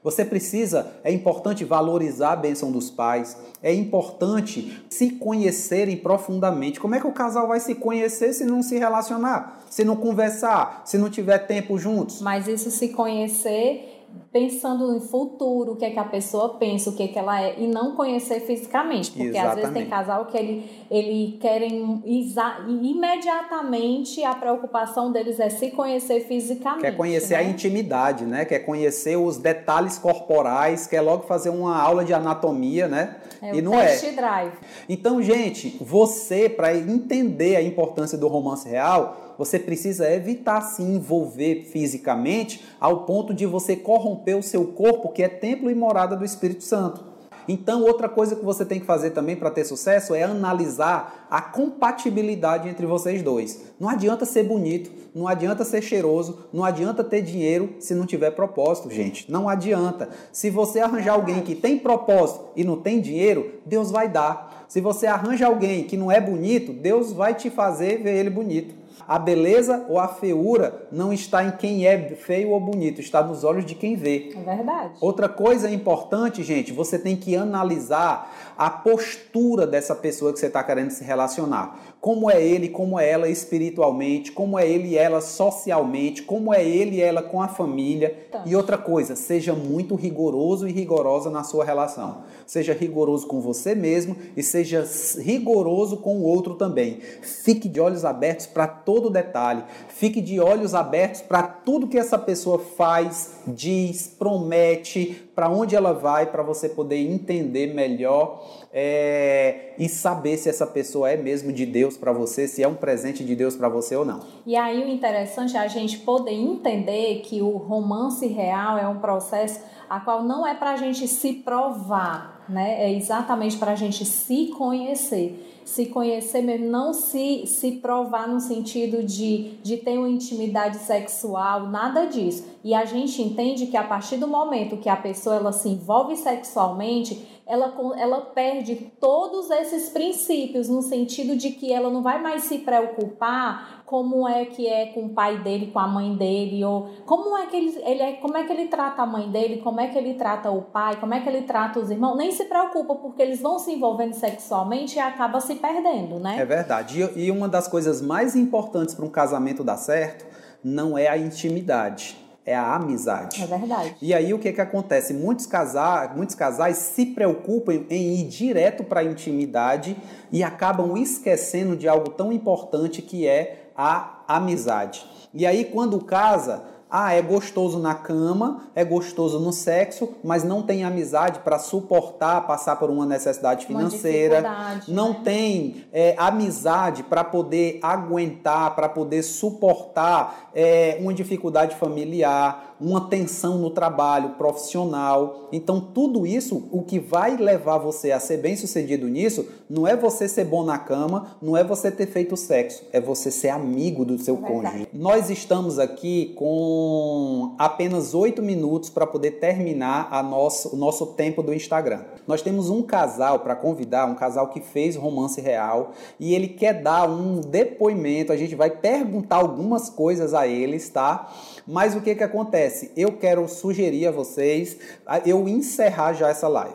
Você 0.04 0.24
precisa, 0.24 0.92
é 1.04 1.12
importante 1.12 1.66
valorizar 1.66 2.34
a 2.34 2.36
bênção 2.36 2.72
dos 2.72 2.92
pais, 2.92 3.36
é 3.64 3.74
importante 3.74 4.80
se 4.92 5.10
conhecerem 5.10 5.98
profundamente. 5.98 6.80
Como 6.80 6.94
é 6.94 7.00
que 7.00 7.08
o 7.08 7.12
casal 7.12 7.48
vai 7.48 7.60
se 7.60 7.74
conhecer 7.74 8.32
se 8.34 8.46
não 8.46 8.62
se 8.62 8.78
relacionar, 8.78 9.66
se 9.72 9.84
não 9.84 9.96
conversar, 9.96 10.84
se 10.86 11.00
não 11.00 11.10
tiver 11.10 11.40
tempo 11.40 11.80
juntos? 11.80 12.22
Mas 12.22 12.48
isso 12.48 12.70
se 12.70 12.90
conhecer 12.90 13.89
pensando 14.32 14.92
no 14.92 15.02
futuro, 15.02 15.74
o 15.74 15.76
que 15.76 15.86
é 15.86 15.90
que 15.90 15.98
a 15.98 16.04
pessoa 16.04 16.58
pensa, 16.58 16.90
o 16.90 16.96
que 16.96 17.04
é 17.04 17.08
que 17.08 17.18
ela 17.18 17.42
é, 17.42 17.60
e 17.60 17.68
não 17.68 17.96
conhecer 17.96 18.40
fisicamente. 18.42 19.10
Porque 19.12 19.30
Exatamente. 19.30 19.50
às 19.50 19.56
vezes 19.56 19.74
tem 19.74 19.90
casal 19.90 20.26
que 20.26 20.38
ele, 20.38 20.70
ele 20.90 21.38
querem 21.40 22.04
imediatamente 22.06 24.24
a 24.24 24.36
preocupação 24.36 25.12
deles 25.12 25.40
é 25.40 25.50
se 25.50 25.72
conhecer 25.72 26.20
fisicamente. 26.22 26.82
Quer 26.82 26.96
conhecer 26.96 27.34
né? 27.36 27.40
a 27.40 27.44
intimidade, 27.44 28.26
né? 28.26 28.46
Quer 28.46 28.60
conhecer 28.60 29.18
os 29.18 29.38
detalhes 29.38 29.98
corporais, 29.98 30.86
quer 30.86 31.02
logo 31.02 31.24
fazer 31.24 31.50
uma 31.50 31.76
aula 31.76 32.06
de 32.06 32.14
anatomia, 32.14 32.88
né? 32.88 33.16
É 33.42 33.56
e 33.56 33.62
não 33.62 33.80
é. 33.80 33.96
drive. 34.12 34.54
Então, 34.88 35.22
gente, 35.22 35.78
você, 35.82 36.50
para 36.50 36.76
entender 36.76 37.56
a 37.56 37.62
importância 37.62 38.18
do 38.18 38.28
romance 38.28 38.68
real, 38.68 39.36
você 39.38 39.58
precisa 39.58 40.12
evitar 40.12 40.62
se 40.62 40.84
envolver 40.84 41.64
fisicamente 41.72 42.66
ao 42.80 43.06
ponto 43.06 43.34
de 43.34 43.46
você 43.46 43.76
corromper 43.76 44.38
o 44.38 44.44
seu 44.44 44.66
corpo, 44.68 45.14
que 45.14 45.24
é 45.24 45.30
templo 45.30 45.72
e 45.72 45.76
morada 45.76 46.16
do 46.16 46.26
Espírito 46.26 46.64
Santo. 46.64 47.09
Então, 47.52 47.82
outra 47.82 48.08
coisa 48.08 48.36
que 48.36 48.46
você 48.46 48.64
tem 48.64 48.80
que 48.80 48.86
fazer 48.86 49.10
também 49.10 49.36
para 49.36 49.50
ter 49.50 49.66
sucesso 49.66 50.14
é 50.14 50.22
analisar 50.22 51.26
a 51.32 51.42
compatibilidade 51.42 52.70
entre 52.70 52.86
vocês 52.86 53.24
dois. 53.24 53.74
Não 53.80 53.90
adianta 53.90 54.24
ser 54.24 54.44
bonito, 54.44 54.92
não 55.16 55.28
adianta 55.28 55.66
ser 55.66 55.82
cheiroso, 55.82 56.46
não 56.54 56.64
adianta 56.64 57.04
ter 57.04 57.24
dinheiro 57.24 57.74
se 57.80 57.96
não 57.96 58.06
tiver 58.06 58.30
propósito, 58.30 58.92
gente. 58.92 59.32
Não 59.32 59.50
adianta. 59.50 60.10
Se 60.32 60.52
você 60.52 60.80
arranjar 60.80 61.14
alguém 61.14 61.42
que 61.42 61.56
tem 61.56 61.80
propósito 61.80 62.50
e 62.56 62.64
não 62.64 62.78
tem 62.78 63.02
dinheiro, 63.02 63.54
Deus 63.66 63.90
vai 63.90 64.08
dar. 64.08 64.66
Se 64.68 64.80
você 64.80 65.08
arranja 65.08 65.48
alguém 65.48 65.86
que 65.86 65.98
não 65.98 66.12
é 66.12 66.22
bonito, 66.22 66.72
Deus 66.72 67.12
vai 67.12 67.34
te 67.34 67.50
fazer 67.50 68.04
ver 68.04 68.16
ele 68.16 68.30
bonito. 68.30 68.76
A 69.08 69.18
beleza 69.18 69.86
ou 69.90 70.00
a 70.00 70.08
feiura 70.08 70.88
não 70.92 71.12
está 71.12 71.44
em 71.44 71.52
quem 71.52 71.86
é 71.86 71.98
feio 72.16 72.50
ou 72.50 72.60
bonito, 72.60 73.02
está 73.02 73.24
nos 73.24 73.44
olhos 73.44 73.66
de 73.66 73.76
quem 73.76 73.96
vê. 73.96 74.34
É 74.36 74.56
verdade. 74.56 74.94
Outra 75.02 75.28
coisa 75.28 75.70
importante, 75.70 76.44
gente, 76.44 76.72
você 76.72 76.98
tem 77.00 77.16
que 77.16 77.36
analisar 77.36 78.54
a 78.58 78.70
postura 78.70 79.66
dessa 79.66 79.96
pessoa 79.96 80.34
que 80.34 80.40
você 80.40 80.48
está 80.48 80.64
querendo 80.64 80.92
se 80.92 81.04
relacionar. 81.04 81.80
Como 82.02 82.32
é 82.32 82.42
ele, 82.42 82.70
como 82.70 82.98
é 82.98 83.10
ela 83.10 83.28
espiritualmente, 83.28 84.32
como 84.32 84.58
é 84.58 84.66
ele 84.66 84.90
e 84.90 84.98
ela 84.98 85.20
socialmente, 85.20 86.22
como 86.22 86.54
é 86.54 86.64
ele 86.66 86.98
e 86.98 87.02
ela 87.02 87.22
com 87.22 87.42
a 87.42 87.50
família. 87.50 88.16
Então. 88.30 88.44
E 88.46 88.56
outra 88.56 88.78
coisa, 88.78 89.18
seja 89.18 89.54
muito 89.54 89.96
rigoroso 89.96 90.66
e 90.66 90.72
rigorosa 90.72 91.30
na 91.30 91.44
sua 91.44 91.66
relação. 91.66 92.24
Seja 92.46 92.74
rigoroso 92.74 93.28
com 93.28 93.42
você 93.42 93.76
mesmo 93.76 94.16
e 94.36 94.42
seja 94.42 94.88
rigoroso 95.20 95.98
com 95.98 96.20
o 96.20 96.24
outro 96.24 96.56
também. 96.56 97.00
Fique 97.22 97.68
de 97.68 97.82
olhos 97.82 98.06
abertos 98.06 98.46
para 98.46 98.66
todo 98.66 99.10
detalhe. 99.10 99.64
Fique 99.90 100.22
de 100.22 100.40
olhos 100.40 100.74
abertos 100.74 101.22
para 101.22 101.44
tudo 101.44 101.88
que 101.88 101.98
essa 101.98 102.18
pessoa 102.18 102.60
faz, 102.60 103.34
diz, 103.46 104.08
promete, 104.08 105.29
para 105.40 105.50
onde 105.50 105.74
ela 105.74 105.94
vai, 105.94 106.26
para 106.26 106.44
você 106.44 106.68
poder 106.68 106.98
entender 106.98 107.74
melhor 107.74 108.46
é, 108.74 109.72
e 109.80 109.88
saber 109.88 110.36
se 110.36 110.50
essa 110.50 110.68
pessoa 110.68 111.10
é 111.10 111.16
mesmo 111.16 111.54
de 111.54 111.66
Deus 111.66 111.96
para 111.96 112.12
você, 112.12 112.46
se 112.46 112.62
é 112.62 112.68
um 112.68 112.76
presente 112.76 113.24
de 113.24 113.38
Deus 113.38 113.56
para 113.56 113.70
você 113.70 113.96
ou 113.96 114.04
não. 114.04 114.20
E 114.46 114.58
aí 114.58 114.84
o 114.84 114.90
interessante 114.90 115.56
é 115.56 115.60
a 115.62 115.68
gente 115.70 116.00
poder 116.00 116.34
entender 116.34 117.22
que 117.22 117.42
o 117.42 117.56
romance 117.56 118.28
real 118.28 118.78
é 118.78 118.86
um 118.86 119.00
processo 119.00 119.62
a 119.90 120.00
qual 120.00 120.24
não 120.24 120.46
é 120.46 120.54
para 120.54 120.72
a 120.72 120.78
gente 120.78 121.08
se 121.08 121.34
provar, 121.34 122.46
né? 122.48 122.86
É 122.86 122.94
exatamente 122.94 123.58
para 123.58 123.72
a 123.72 123.76
gente 123.76 124.06
se 124.06 124.48
conhecer 124.58 125.46
se 125.70 125.86
conhecer 125.86 126.42
mesmo, 126.42 126.66
não 126.66 126.94
se, 126.94 127.46
se 127.46 127.74
provar 127.74 128.28
no 128.28 128.40
sentido 128.40 129.04
de, 129.04 129.52
de 129.62 129.78
ter 129.78 130.00
uma 130.00 130.10
intimidade 130.10 130.78
sexual, 130.78 131.68
nada 131.68 132.06
disso. 132.06 132.44
E 132.64 132.74
a 132.74 132.86
gente 132.86 133.22
entende 133.22 133.68
que 133.68 133.78
a 133.78 133.84
partir 133.84 134.18
do 134.18 134.28
momento 134.28 134.78
que 134.78 134.90
a 134.90 134.96
pessoa 134.96 135.36
ela 135.36 135.52
se 135.52 135.70
envolve 135.70 136.16
sexualmente, 136.16 137.24
ela, 137.46 137.72
ela 137.98 138.22
perde 138.22 138.92
todos 139.00 139.52
esses 139.52 139.90
princípios, 139.90 140.68
no 140.68 140.82
sentido 140.82 141.36
de 141.36 141.52
que 141.52 141.72
ela 141.72 141.92
não 141.92 142.02
vai 142.02 142.20
mais 142.20 142.46
se 142.46 142.58
preocupar 142.60 143.79
como 143.90 144.30
é 144.30 144.46
que 144.46 144.68
é 144.68 144.86
com 144.86 145.06
o 145.06 145.10
pai 145.10 145.42
dele, 145.42 145.72
com 145.72 145.80
a 145.80 145.88
mãe 145.88 146.16
dele, 146.16 146.64
ou 146.64 146.92
como 147.08 147.36
é 147.36 147.48
que 147.48 147.58
ele, 147.58 147.76
ele 147.84 148.04
é, 148.04 148.12
como 148.18 148.38
é 148.38 148.44
que 148.44 148.54
ele 148.54 148.68
trata 148.68 149.02
a 149.02 149.06
mãe 149.08 149.32
dele, 149.32 149.62
como 149.64 149.82
é 149.82 149.88
que 149.88 149.98
ele 149.98 150.14
trata 150.14 150.52
o 150.52 150.62
pai, 150.62 150.98
como 151.00 151.12
é 151.16 151.22
que 151.22 151.28
ele 151.28 151.42
trata 151.42 151.80
os 151.80 151.90
irmãos, 151.90 152.16
nem 152.16 152.32
se 152.32 152.46
preocupa, 152.46 152.94
porque 152.94 153.20
eles 153.20 153.42
vão 153.42 153.58
se 153.58 153.72
envolvendo 153.72 154.14
sexualmente 154.14 154.98
e 154.98 155.00
acaba 155.00 155.42
se 155.42 155.56
perdendo, 155.56 156.20
né? 156.20 156.38
É 156.40 156.46
verdade. 156.46 157.02
E, 157.16 157.26
e 157.26 157.32
uma 157.32 157.50
das 157.50 157.68
coisas 157.68 158.00
mais 158.00 158.36
importantes 158.36 158.94
para 158.94 159.04
um 159.04 159.10
casamento 159.10 159.64
dar 159.64 159.78
certo 159.78 160.24
não 160.64 160.96
é 160.96 161.08
a 161.08 161.18
intimidade 161.18 162.16
é 162.50 162.56
a 162.56 162.76
amizade. 162.76 163.44
É 163.44 163.46
verdade. 163.46 163.96
E 164.02 164.12
aí 164.12 164.34
o 164.34 164.40
que 164.40 164.52
que 164.52 164.60
acontece? 164.60 165.14
Muitos 165.14 165.46
casais, 165.46 166.16
muitos 166.16 166.34
casais 166.34 166.78
se 166.78 167.06
preocupam 167.06 167.86
em 167.92 168.16
ir 168.16 168.28
direto 168.28 168.84
para 168.84 169.02
a 169.02 169.04
intimidade 169.04 169.96
e 170.32 170.44
acabam 170.44 170.98
esquecendo 170.98 171.78
de 171.78 171.88
algo 171.88 172.10
tão 172.10 172.32
importante 172.34 173.04
que 173.04 173.28
é 173.28 173.69
a 173.82 174.24
amizade. 174.28 175.06
E 175.34 175.46
aí 175.46 175.64
quando 175.64 176.04
casa, 176.04 176.64
ah, 176.92 177.14
é 177.14 177.22
gostoso 177.22 177.80
na 177.80 177.96
cama, 177.96 178.64
é 178.76 178.84
gostoso 178.84 179.40
no 179.40 179.54
sexo, 179.54 180.16
mas 180.22 180.44
não 180.44 180.62
tem 180.62 180.84
amizade 180.84 181.40
para 181.40 181.58
suportar 181.58 182.46
passar 182.46 182.76
por 182.76 182.90
uma 182.90 183.06
necessidade 183.06 183.66
financeira. 183.66 184.42
Uma 184.42 184.82
não 184.88 185.10
né? 185.14 185.22
tem 185.24 185.86
é, 185.94 186.14
amizade 186.18 187.04
para 187.04 187.24
poder 187.24 187.80
aguentar, 187.82 188.76
para 188.76 188.90
poder 188.90 189.24
suportar 189.24 190.50
é, 190.54 190.98
uma 191.00 191.14
dificuldade 191.14 191.76
familiar, 191.78 192.69
uma 192.80 193.10
tensão 193.10 193.58
no 193.58 193.70
trabalho 193.70 194.32
profissional. 194.32 195.50
Então, 195.52 195.80
tudo 195.80 196.26
isso, 196.26 196.68
o 196.72 196.84
que 196.84 197.00
vai 197.00 197.36
levar 197.38 197.78
você 197.78 198.12
a 198.12 198.20
ser 198.20 198.38
bem 198.38 198.56
sucedido 198.56 199.08
nisso, 199.08 199.48
não 199.70 199.88
é 199.88 199.96
você 199.96 200.28
ser 200.28 200.46
bom 200.46 200.64
na 200.64 200.78
cama, 200.78 201.38
não 201.42 201.56
é 201.56 201.64
você 201.64 201.92
ter 201.92 202.08
feito 202.08 202.38
sexo, 202.38 202.84
é 202.92 203.00
você 203.00 203.30
ser 203.30 203.50
amigo 203.50 204.06
do 204.06 204.18
seu 204.18 204.36
é 204.36 204.48
cônjuge. 204.48 204.88
Nós 204.94 205.30
estamos 205.30 205.78
aqui 205.78 206.34
com 206.36 207.56
apenas 207.58 208.14
oito 208.14 208.42
minutos 208.42 208.90
para 208.90 209.06
poder 209.06 209.32
terminar 209.32 210.08
a 210.12 210.24
nosso, 210.24 210.76
o 210.76 210.78
nosso 210.78 211.08
tempo 211.08 211.44
do 211.44 211.54
Instagram. 211.54 212.02
Nós 212.28 212.42
temos 212.42 212.70
um 212.70 212.82
casal 212.82 213.40
para 213.40 213.56
convidar, 213.56 214.06
um 214.06 214.16
casal 214.16 214.50
que 214.50 214.62
fez 214.62 214.96
romance 214.96 215.40
real 215.42 215.92
e 216.20 216.34
ele 216.34 216.48
quer 216.48 216.82
dar 216.82 217.10
um 217.10 217.42
depoimento. 217.42 218.32
A 218.32 218.38
gente 218.38 218.56
vai 218.56 218.70
perguntar 218.70 219.38
algumas 219.38 219.90
coisas 219.90 220.34
a 220.34 220.48
eles, 220.48 220.90
tá? 220.90 221.32
Mas 221.72 221.96
o 221.96 222.02
que 222.02 222.16
que 222.16 222.24
acontece? 222.24 222.92
Eu 222.98 223.12
quero 223.18 223.48
sugerir 223.48 224.08
a 224.08 224.12
vocês 224.12 224.76
eu 225.24 225.48
encerrar 225.48 226.14
já 226.14 226.28
essa 226.28 226.48
live. 226.48 226.74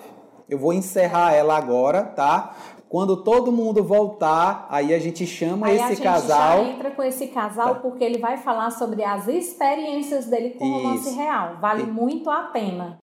Eu 0.49 0.57
vou 0.57 0.73
encerrar 0.73 1.35
ela 1.35 1.57
agora, 1.57 2.05
tá? 2.05 2.55
Quando 2.89 3.25
todo 3.25 3.51
mundo 3.51 3.83
voltar, 3.83 4.69
aí 4.71 4.95
a 4.95 4.99
gente 5.01 5.27
chama 5.27 5.67
aí 5.67 5.75
esse 5.75 5.85
a 5.85 5.89
gente 5.89 6.01
casal. 6.01 6.65
Já 6.65 6.71
entra 6.71 6.91
com 6.93 7.03
esse 7.03 7.27
casal 7.27 7.75
tá. 7.75 7.81
porque 7.81 8.05
ele 8.05 8.19
vai 8.19 8.37
falar 8.37 8.71
sobre 8.71 9.03
as 9.03 9.27
experiências 9.27 10.27
dele 10.27 10.51
com 10.51 10.65
o 10.65 10.73
romance 10.75 11.13
real. 11.13 11.57
Vale 11.61 11.83
e... 11.83 11.87
muito 11.87 12.31
a 12.31 12.43
pena. 12.43 12.99